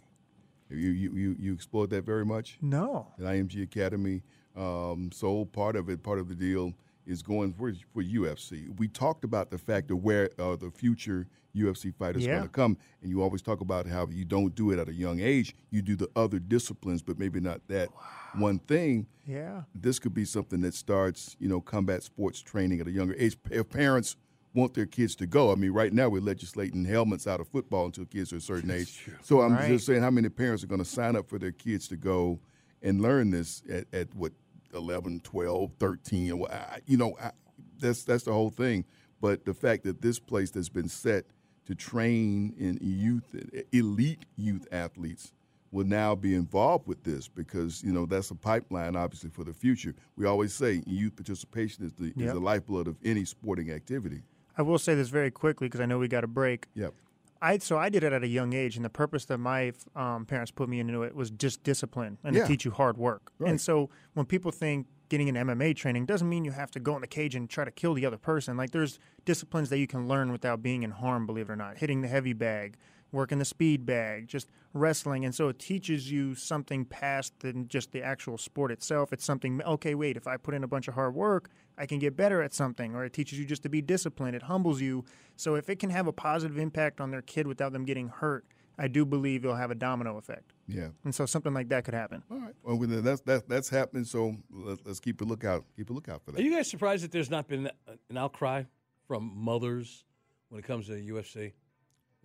[0.71, 2.59] You, you, you, you explored that very much?
[2.61, 3.07] No.
[3.19, 4.23] At IMG Academy,
[4.57, 6.75] um, so part of it, part of the deal
[7.09, 8.69] is going for, for UFC.
[8.79, 12.33] We talked about the fact of where uh, the future UFC fighters Yeah.
[12.37, 14.93] going to come, and you always talk about how you don't do it at a
[14.93, 15.57] young age.
[15.71, 17.89] You do the other disciplines, but maybe not that
[18.37, 19.07] one thing.
[19.27, 19.63] Yeah.
[19.75, 23.37] This could be something that starts, you know, combat sports training at a younger age.
[23.51, 24.17] If parents
[24.55, 27.87] want their kids to go, I mean, right now we're legislating helmets out of football
[27.87, 29.09] until kids are a certain age.
[29.23, 29.69] So I'm Right.
[29.69, 32.39] just saying, how many parents are going to sign up for their kids to go
[32.83, 34.33] and learn this at, at what
[34.79, 37.33] 11, 12, 13, or I- you know, I,
[37.79, 38.85] that's that's the whole thing.
[39.21, 41.27] But the fact that this place that's been set
[41.67, 43.25] to train in youth,
[43.73, 45.33] elite youth athletes,
[45.71, 49.53] will now be involved with this because you know that's a pipeline, obviously, for the
[49.53, 49.95] future.
[50.17, 54.23] We always say youth participation is the is the lifeblood of any sporting activity.
[54.57, 56.67] I will say this very quickly because I know we got a break.
[56.75, 56.95] Yep.
[57.41, 60.27] I so I did it at a young age, and the purpose that my um,
[60.27, 62.43] parents put me into it was just discipline and Yeah.
[62.43, 63.31] to teach you hard work.
[63.39, 63.51] Right.
[63.51, 66.95] And so when people think getting an MMA training doesn't mean you have to go
[66.95, 68.57] in the cage and try to kill the other person.
[68.57, 71.27] Like there's disciplines that you can learn without being in harm.
[71.27, 72.77] Believe it or not, hitting the heavy bag,
[73.13, 77.93] working the speed bag, just wrestling, and so it teaches you something past than just
[77.93, 79.13] the actual sport itself.
[79.13, 79.63] It's something.
[79.63, 81.49] Okay, wait, if I put in a bunch of hard work,
[81.79, 84.35] I can get better at something, or it teaches you just to be disciplined.
[84.35, 85.05] It humbles you.
[85.37, 88.45] So if it can have a positive impact on their kid without them getting hurt,
[88.79, 90.53] I do believe it'll have a domino effect.
[90.67, 90.89] Yeah.
[91.05, 92.23] And so something like that could happen.
[92.31, 92.55] All right.
[92.63, 94.05] Well, that's that's that's happening.
[94.05, 95.65] So let's, let's keep a lookout.
[95.77, 96.41] Keep a lookout for that.
[96.41, 97.71] Are you guys surprised that there's not been
[98.09, 98.65] an outcry
[99.07, 100.05] from mothers
[100.49, 101.53] when it comes to UFC,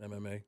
[0.03, 0.43] MMA?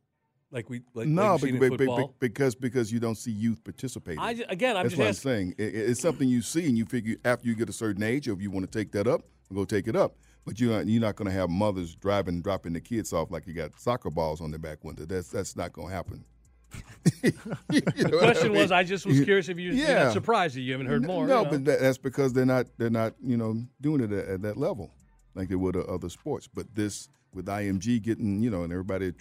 [0.56, 4.22] Like we like, no, be- be- be- because because you don't see youth participating.
[4.22, 5.56] I again, I'm That's just what I'm saying.
[5.58, 8.30] It- it- it's something you see, and you figure after you get a certain age,
[8.30, 10.16] if you want to take that up, go take it up.
[10.46, 13.48] But you're not, you're not going to have mothers driving, dropping the kids off like
[13.48, 15.04] you got soccer balls on their back window.
[15.06, 16.24] That's that's not going to happen.
[17.22, 17.34] you
[18.06, 18.62] know question I mean?
[18.62, 19.88] was, I just was curious if you, yeah.
[19.88, 21.28] you're not surprised that you haven't heard more.
[21.28, 21.52] No, you know?
[21.52, 24.56] but that, that's because they're not they're not you know doing it at, at that
[24.56, 24.90] level
[25.34, 26.48] like they would other sports.
[26.48, 29.12] But this with IMG getting you know and everybody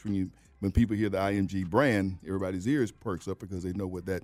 [0.65, 4.23] when people hear the IMG brand, everybody's ears perks up because they know what that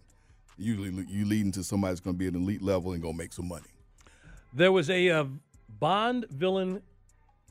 [0.56, 3.18] usually you leading to somebody's going to be at an elite level and going to
[3.18, 3.68] make some money.
[4.54, 5.24] There was a uh,
[5.78, 6.80] Bond villain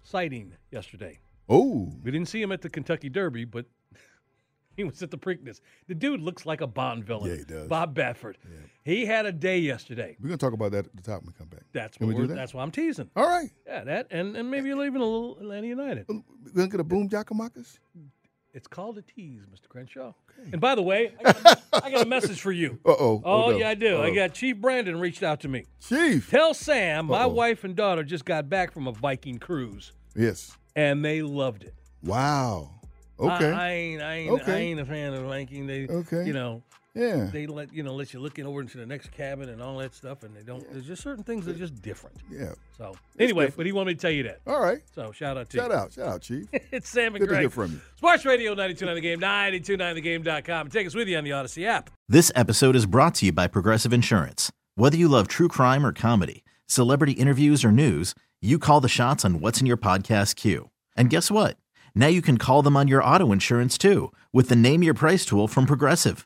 [0.04, 1.20] sighting yesterday.
[1.48, 3.68] Oh, we didn't see him at the Kentucky Derby, but
[4.76, 5.62] he was at the Preakness.
[5.88, 7.30] The dude looks like a Bond villain.
[7.30, 7.68] Yeah, he does.
[7.68, 8.38] Bob Baffert.
[8.44, 8.58] Yeah.
[8.86, 10.18] He had a day yesterday.
[10.20, 11.62] We're gonna talk about that at the top when we come back.
[11.74, 12.34] That's Can what we do that?
[12.34, 13.12] that's why I'm teasing.
[13.16, 13.52] All right.
[13.68, 16.08] Yeah, that and, and maybe you're leaving a little Atlanta United.
[16.08, 16.24] We're
[16.56, 17.78] gonna get a boom jackamakis?
[18.54, 19.70] It's called a tease, Mr.
[19.70, 20.08] Crenshaw.
[20.08, 20.50] Okay.
[20.52, 22.80] And by the way, I got, a, I got a message for you.
[22.86, 23.22] Uh oh.
[23.24, 23.97] Oh, yeah, I do.
[23.97, 24.04] Uh-oh.
[24.04, 25.66] I got Chief Brandon reached out to me.
[25.88, 26.30] Chief.
[26.30, 27.20] Tell Sam Uh-oh.
[27.20, 29.91] my wife and daughter just got back from a Viking cruise.
[30.16, 30.58] Yes.
[30.76, 31.76] And they loved it.
[32.02, 32.72] Wow.
[33.20, 33.52] Okay.
[33.52, 34.54] I, I ain't, I ain't, okay.
[34.54, 35.68] I ain't a fan of Viking.
[35.68, 36.26] They, okay.
[36.26, 36.64] You know,
[36.96, 37.30] yeah.
[37.32, 39.94] They let you know let you looking over into the next cabin and all that
[39.94, 40.62] stuff, and they don't.
[40.64, 40.68] Yeah.
[40.74, 42.18] There's just certain things that are just different.
[42.32, 42.54] Yeah.
[42.78, 43.58] So anyway, different.
[43.58, 44.42] but he wanted me to tell you that.
[44.48, 44.80] All right.
[44.94, 45.78] So shout out to shout you.
[45.78, 46.46] out, shout out, Chief.
[46.72, 47.38] it's Sam and Good Greg.
[47.38, 47.82] to hear from you.
[47.96, 50.70] Sports Radio 92.9 The Game, 92.9thegame.com.
[50.70, 51.90] Take us with you on the Odyssey app.
[52.08, 54.52] This episode is brought to you by Progressive Insurance.
[54.76, 59.26] Whether you love true crime or comedy, celebrity interviews or news, you call the shots
[59.26, 60.70] on what's in your podcast queue.
[60.96, 61.58] And guess what?
[61.96, 65.26] Now you can call them on your auto insurance too with the Name Your Price
[65.26, 66.26] tool from Progressive.